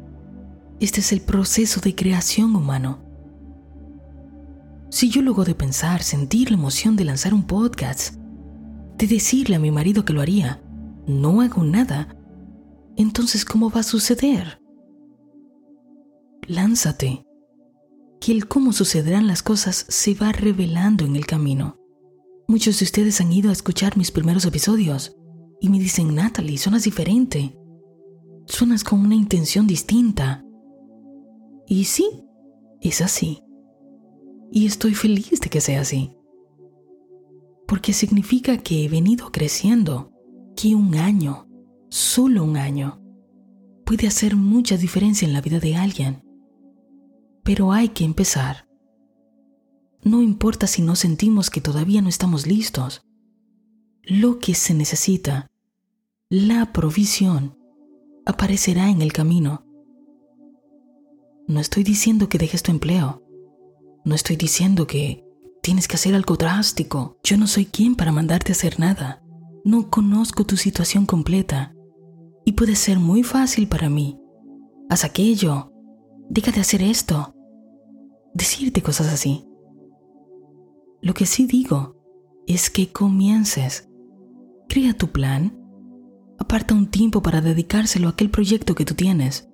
Este 0.79 0.99
es 0.99 1.11
el 1.11 1.21
proceso 1.21 1.81
de 1.81 1.95
creación 1.95 2.55
humano. 2.55 2.99
Si 4.89 5.09
yo 5.09 5.21
luego 5.21 5.45
de 5.45 5.55
pensar, 5.55 6.03
sentir 6.03 6.51
la 6.51 6.57
emoción 6.57 6.95
de 6.95 7.05
lanzar 7.05 7.33
un 7.33 7.43
podcast, 7.43 8.15
de 8.97 9.07
decirle 9.07 9.55
a 9.55 9.59
mi 9.59 9.71
marido 9.71 10.05
que 10.05 10.13
lo 10.13 10.21
haría, 10.21 10.61
no 11.07 11.41
hago 11.41 11.63
nada, 11.63 12.15
entonces 12.97 13.45
¿cómo 13.45 13.69
va 13.69 13.81
a 13.81 13.83
suceder? 13.83 14.61
Lánzate, 16.47 17.25
que 18.19 18.31
el 18.31 18.47
cómo 18.47 18.73
sucederán 18.73 19.27
las 19.27 19.43
cosas 19.43 19.85
se 19.89 20.13
va 20.13 20.31
revelando 20.31 21.05
en 21.05 21.15
el 21.15 21.25
camino. 21.25 21.77
Muchos 22.47 22.79
de 22.79 22.85
ustedes 22.85 23.19
han 23.21 23.31
ido 23.33 23.49
a 23.49 23.53
escuchar 23.53 23.97
mis 23.97 24.11
primeros 24.11 24.45
episodios 24.45 25.15
y 25.59 25.69
me 25.69 25.79
dicen, 25.79 26.13
Natalie, 26.13 26.57
suenas 26.57 26.83
diferente. 26.83 27.57
Suenas 28.45 28.83
con 28.83 28.99
una 28.99 29.15
intención 29.15 29.67
distinta. 29.67 30.43
Y 31.67 31.85
sí, 31.85 32.25
es 32.81 33.01
así. 33.01 33.41
Y 34.51 34.65
estoy 34.65 34.95
feliz 34.95 35.39
de 35.39 35.49
que 35.49 35.61
sea 35.61 35.81
así. 35.81 36.11
Porque 37.67 37.93
significa 37.93 38.57
que 38.57 38.83
he 38.83 38.89
venido 38.89 39.31
creciendo, 39.31 40.11
que 40.55 40.75
un 40.75 40.95
año, 40.95 41.47
solo 41.91 42.43
un 42.43 42.57
año, 42.57 42.99
puede 43.85 44.07
hacer 44.07 44.35
mucha 44.35 44.77
diferencia 44.77 45.27
en 45.27 45.33
la 45.33 45.41
vida 45.41 45.59
de 45.59 45.75
alguien. 45.75 46.23
Pero 47.43 47.73
hay 47.73 47.89
que 47.89 48.05
empezar. 48.05 48.67
No 50.01 50.21
importa 50.21 50.65
si 50.65 50.81
no 50.81 50.95
sentimos 50.95 51.49
que 51.49 51.61
todavía 51.61 52.01
no 52.01 52.09
estamos 52.09 52.47
listos. 52.47 53.03
Lo 54.03 54.39
que 54.39 54.55
se 54.55 54.73
necesita 54.73 55.51
la 56.29 56.71
provisión 56.71 57.57
aparecerá 58.25 58.89
en 58.89 59.01
el 59.01 59.11
camino. 59.11 59.65
No 61.47 61.59
estoy 61.59 61.83
diciendo 61.83 62.29
que 62.29 62.37
dejes 62.37 62.63
tu 62.63 62.71
empleo. 62.71 63.21
No 64.05 64.15
estoy 64.15 64.37
diciendo 64.37 64.87
que 64.87 65.25
tienes 65.61 65.89
que 65.89 65.97
hacer 65.97 66.15
algo 66.15 66.37
drástico. 66.37 67.19
Yo 67.23 67.35
no 67.35 67.47
soy 67.47 67.65
quien 67.65 67.95
para 67.95 68.13
mandarte 68.13 68.53
a 68.53 68.55
hacer 68.55 68.79
nada. 68.79 69.21
No 69.65 69.89
conozco 69.89 70.45
tu 70.45 70.55
situación 70.55 71.05
completa. 71.05 71.75
Y 72.45 72.53
puede 72.53 72.75
ser 72.75 72.99
muy 72.99 73.23
fácil 73.23 73.67
para 73.67 73.89
mí. 73.89 74.19
Haz 74.89 75.03
aquello. 75.03 75.71
Deja 76.29 76.51
de 76.51 76.61
hacer 76.61 76.81
esto. 76.81 77.35
Decirte 78.33 78.81
cosas 78.81 79.13
así. 79.13 79.45
Lo 81.01 81.13
que 81.13 81.25
sí 81.25 81.45
digo 81.45 81.95
es 82.47 82.69
que 82.69 82.91
comiences. 82.91 83.89
Crea 84.67 84.93
tu 84.93 85.07
plan 85.07 85.61
Aparta 86.41 86.73
un 86.73 86.87
tiempo 86.87 87.21
para 87.21 87.39
dedicárselo 87.39 88.07
a 88.07 88.11
aquel 88.11 88.31
proyecto 88.31 88.73
que 88.73 88.83
tú 88.83 88.95
tienes. 88.95 89.47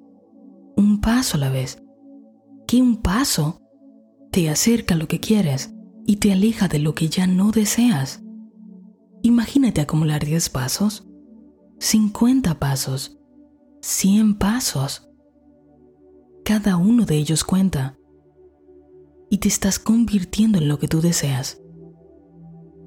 Un 0.78 1.02
paso 1.02 1.36
a 1.36 1.40
la 1.42 1.50
vez. 1.50 1.84
Que 2.66 2.82
un 2.82 3.02
paso 3.02 3.62
te 4.32 4.50
acerca 4.50 4.96
a 4.96 4.98
lo 4.98 5.10
que 5.10 5.20
quieres 5.20 5.76
y 6.06 6.16
te 6.16 6.32
aleja 6.32 6.70
de 6.70 6.80
lo 6.80 6.96
que 6.96 7.10
ya 7.10 7.28
no 7.28 7.52
deseas. 7.52 8.24
Imagínate 9.22 9.82
acumular 9.82 10.26
10 10.26 10.50
pasos, 10.50 11.07
50 11.80 12.60
pasos, 12.60 13.18
100 13.82 14.38
pasos. 14.38 15.10
Cada 16.44 16.78
uno 16.78 17.06
de 17.06 17.16
ellos 17.18 17.44
cuenta 17.44 17.98
y 19.30 19.40
te 19.40 19.48
estás 19.48 19.80
convirtiendo 19.80 20.58
en 20.58 20.68
lo 20.68 20.80
que 20.80 20.88
tú 20.88 21.02
deseas. 21.02 21.62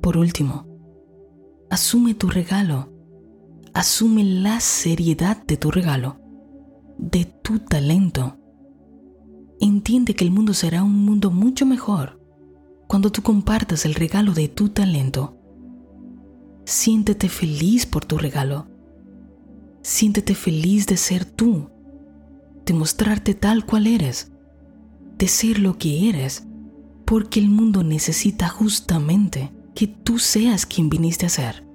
Por 0.01 0.17
último, 0.17 0.67
asume 1.69 2.15
tu 2.15 2.29
regalo 2.29 2.91
asume 3.75 4.25
la 4.25 4.61
seriedad 4.61 5.43
de 5.47 5.57
tu 5.57 5.71
regalo, 5.71 6.21
de 6.99 7.25
tu 7.25 7.61
talento. 7.61 8.37
Entiende 9.61 10.15
que 10.15 10.25
el 10.25 10.31
mundo 10.31 10.55
será 10.55 10.83
un 10.83 11.05
mundo 11.05 11.31
mucho 11.31 11.67
mejor 11.67 12.21
cuando 12.89 13.13
tú 13.13 13.23
compartas 13.23 13.85
el 13.85 13.95
regalo 13.95 14.33
de 14.33 14.49
tu 14.49 14.71
talento. 14.71 15.37
Siéntete 16.65 17.29
feliz 17.29 17.87
por 17.87 18.05
tu 18.05 18.19
regalo. 18.19 18.67
Siéntete 19.83 20.35
feliz 20.35 20.87
de 20.87 20.97
ser 20.97 21.25
tú, 21.25 21.71
de 22.67 22.75
mostrarte 22.75 23.35
tal 23.35 23.65
cual 23.65 23.87
eres, 23.87 24.31
de 25.17 25.29
ser 25.29 25.59
lo 25.59 25.79
que 25.79 26.09
eres, 26.09 26.47
porque 27.05 27.41
el 27.41 27.49
mundo 27.49 27.83
necesita 27.83 28.49
justamente 28.49 29.53
que 29.75 29.87
tú 29.87 30.19
seas 30.19 30.67
quien 30.67 30.89
viniste 30.89 31.27
a 31.27 31.31
ser 31.31 31.71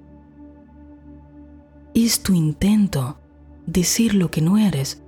es 1.95 2.21
tu 2.21 2.33
intento 2.33 3.17
de 3.65 3.85
ser 3.85 4.15
lo 4.15 4.29
que 4.29 4.41
no 4.41 4.57
eres 4.57 5.01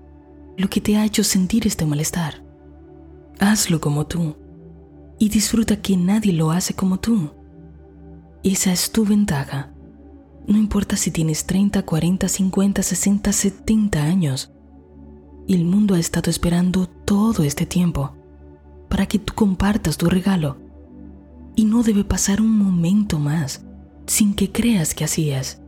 lo 0.56 0.70
que 0.70 0.82
te 0.82 0.98
ha 0.98 1.06
hecho 1.06 1.24
sentir 1.24 1.68
este 1.68 1.86
malestar. 1.86 2.44
Hazlo 3.40 3.80
como 3.80 4.08
tú 4.08 4.36
y 5.20 5.30
disfruta 5.30 5.82
que 5.82 5.96
nadie 5.98 6.34
lo 6.34 6.50
hace 6.50 6.74
como 6.74 6.98
tú. 7.00 7.30
Esa 8.44 8.72
es 8.72 8.92
tu 8.92 9.06
ventaja. 9.06 9.72
No 10.48 10.58
importa 10.58 10.96
si 10.96 11.12
tienes 11.12 11.46
30, 11.46 11.84
40, 11.84 12.30
50, 12.30 12.82
60, 12.82 13.34
70 13.34 14.04
años. 14.04 14.52
El 15.46 15.66
mundo 15.66 15.96
ha 15.96 16.00
estado 16.00 16.32
esperando 16.32 16.88
todo 16.88 17.44
este 17.44 17.66
tiempo 17.66 18.16
para 18.88 19.06
que 19.08 19.20
tú 19.20 19.34
compartas 19.34 19.98
tu 19.98 20.10
regalo. 20.10 20.58
Y 21.56 21.66
no 21.66 21.84
debe 21.84 22.06
pasar 22.06 22.40
un 22.40 22.58
momento 22.58 23.20
más 23.20 23.66
sin 24.06 24.34
que 24.34 24.52
creas 24.52 24.94
que 24.94 25.04
así 25.04 25.32
es. 25.32 25.60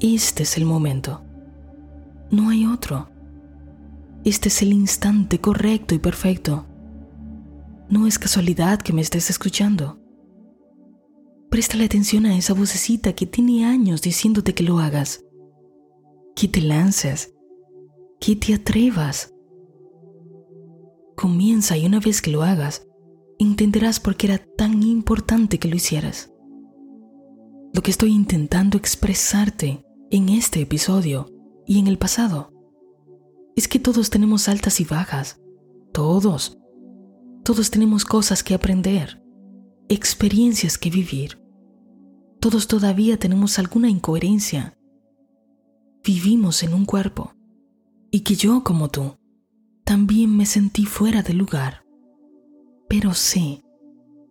Este 0.00 0.44
es 0.44 0.56
el 0.56 0.64
momento. 0.64 1.22
No 2.30 2.50
hay 2.50 2.66
otro. 2.66 3.08
Este 4.24 4.48
es 4.48 4.62
el 4.62 4.72
instante 4.72 5.40
correcto 5.40 5.94
y 5.94 5.98
perfecto. 5.98 6.66
No 7.88 8.06
es 8.06 8.18
casualidad 8.18 8.80
que 8.80 8.92
me 8.92 9.00
estés 9.00 9.28
escuchando. 9.30 9.98
Préstale 11.50 11.84
atención 11.84 12.26
a 12.26 12.36
esa 12.36 12.54
vocecita 12.54 13.12
que 13.14 13.26
tiene 13.26 13.64
años 13.64 14.02
diciéndote 14.02 14.54
que 14.54 14.64
lo 14.64 14.78
hagas. 14.78 15.24
Que 16.34 16.48
te 16.48 16.60
lances. 16.60 17.32
Que 18.20 18.36
te 18.36 18.54
atrevas. 18.54 19.32
Comienza 21.16 21.76
y 21.76 21.86
una 21.86 22.00
vez 22.00 22.20
que 22.20 22.30
lo 22.30 22.42
hagas, 22.42 22.86
entenderás 23.38 24.00
por 24.00 24.16
qué 24.16 24.26
era 24.26 24.38
tan 24.56 24.82
importante 24.82 25.58
que 25.58 25.68
lo 25.68 25.76
hicieras. 25.76 26.30
Lo 27.72 27.82
que 27.82 27.90
estoy 27.90 28.12
intentando 28.12 28.76
expresarte 28.76 29.84
en 30.10 30.28
este 30.28 30.60
episodio 30.60 31.26
y 31.66 31.78
en 31.78 31.86
el 31.86 31.98
pasado 31.98 32.52
es 33.54 33.68
que 33.68 33.78
todos 33.78 34.10
tenemos 34.10 34.48
altas 34.48 34.80
y 34.80 34.84
bajas. 34.84 35.40
Todos. 35.92 36.58
Todos 37.44 37.70
tenemos 37.70 38.04
cosas 38.04 38.42
que 38.42 38.54
aprender, 38.54 39.22
experiencias 39.88 40.78
que 40.78 40.90
vivir. 40.90 41.38
Todos 42.40 42.66
todavía 42.66 43.18
tenemos 43.18 43.58
alguna 43.58 43.88
incoherencia. 43.88 44.76
Vivimos 46.04 46.62
en 46.62 46.74
un 46.74 46.84
cuerpo. 46.84 47.32
Y 48.10 48.20
que 48.20 48.34
yo, 48.34 48.62
como 48.62 48.88
tú, 48.88 49.16
también 49.84 50.36
me 50.36 50.46
sentí 50.46 50.86
fuera 50.86 51.22
de 51.22 51.34
lugar. 51.34 51.84
Pero 52.88 53.14
sé, 53.14 53.62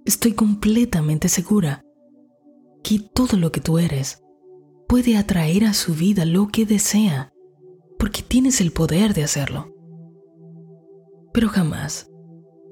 estoy 0.05 0.33
completamente 0.33 1.29
segura 1.29 1.83
que 2.83 2.99
todo 2.99 3.37
lo 3.37 3.51
que 3.51 3.61
tú 3.61 3.79
eres 3.79 4.23
puede 4.87 5.17
atraer 5.17 5.65
a 5.65 5.73
su 5.73 5.93
vida 5.93 6.25
lo 6.25 6.47
que 6.47 6.65
desea, 6.65 7.33
porque 7.97 8.21
tienes 8.21 8.61
el 8.61 8.71
poder 8.71 9.13
de 9.13 9.23
hacerlo. 9.23 9.73
Pero 11.33 11.49
jamás 11.49 12.09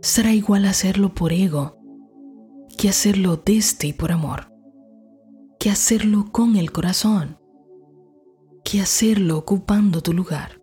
será 0.01 0.34
igual 0.34 0.65
hacerlo 0.65 1.13
por 1.13 1.34
ego 1.34 1.82
que 2.78 2.89
hacerlo 2.89 3.41
desde 3.43 3.88
y 3.88 3.93
por 3.93 4.11
amor, 4.11 4.51
que 5.59 5.69
hacerlo 5.69 6.32
con 6.32 6.55
el 6.55 6.71
corazón, 6.71 7.38
que 8.63 8.82
hacerlo 8.82 9.38
ocupando 9.38 10.01
tu 10.01 10.13
lugar. 10.13 10.61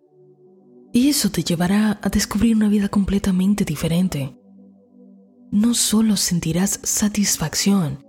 Y 0.93 1.09
eso 1.09 1.29
te 1.31 1.43
llevará 1.43 1.99
a 2.01 2.09
descubrir 2.09 2.55
una 2.55 2.67
vida 2.67 2.89
completamente 2.89 3.63
diferente. 3.63 4.37
No 5.51 5.73
solo 5.73 6.17
sentirás 6.17 6.79
satisfacción, 6.83 8.05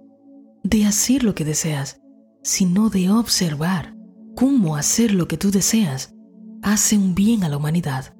de 0.64 0.86
hacer 0.86 1.24
lo 1.24 1.34
que 1.34 1.44
deseas, 1.44 2.00
sino 2.42 2.88
de 2.88 3.10
observar 3.10 3.96
cómo 4.36 4.76
hacer 4.76 5.12
lo 5.12 5.28
que 5.28 5.36
tú 5.36 5.50
deseas 5.50 6.14
hace 6.62 6.96
un 6.96 7.14
bien 7.14 7.44
a 7.44 7.48
la 7.48 7.56
humanidad. 7.56 8.16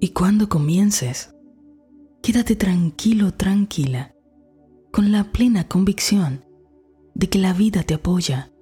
Y 0.00 0.10
cuando 0.10 0.48
comiences, 0.48 1.34
quédate 2.22 2.56
tranquilo, 2.56 3.32
tranquila, 3.32 4.14
con 4.90 5.12
la 5.12 5.32
plena 5.32 5.68
convicción 5.68 6.44
de 7.14 7.28
que 7.28 7.38
la 7.38 7.52
vida 7.52 7.82
te 7.82 7.94
apoya, 7.94 8.52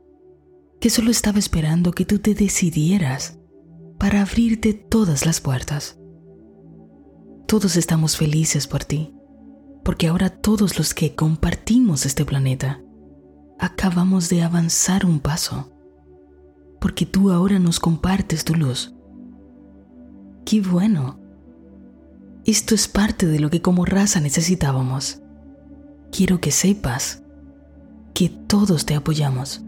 que 0.81 0.91
solo 0.91 1.11
estaba 1.11 1.39
esperando 1.39 1.93
que 1.93 2.05
tú 2.05 2.19
te 2.19 2.35
decidieras 2.35 3.39
para 3.99 4.23
abrirte 4.23 4.75
todas 4.75 5.27
las 5.27 5.41
puertas. 5.41 5.99
Todos 7.47 7.77
estamos 7.77 8.17
felices 8.17 8.67
por 8.67 8.85
ti, 8.85 9.15
porque 9.85 10.09
ahora 10.09 10.29
todos 10.29 10.79
los 10.79 10.95
que 10.95 11.15
compartimos 11.15 12.05
este 12.05 12.25
planeta 12.25 12.83
acabamos 13.59 14.29
de 14.29 14.43
avanzar 14.43 15.07
un 15.07 15.21
paso, 15.21 15.73
porque 16.81 17.07
tú 17.07 17.31
ahora 17.31 17.59
nos 17.59 17.81
compartes 17.81 18.45
tu 18.45 18.55
luz. 18.55 18.95
¡Qué 20.45 20.61
bueno! 20.61 21.21
Esto 22.45 22.75
es 22.75 22.87
parte 22.87 23.27
de 23.27 23.41
lo 23.41 23.51
que 23.51 23.61
como 23.61 23.85
raza 23.85 24.21
necesitábamos. 24.21 25.23
Quiero 26.11 26.41
que 26.41 26.51
sepas 26.51 27.23
que 28.15 28.29
todos 28.29 28.87
te 28.87 28.95
apoyamos 28.95 29.63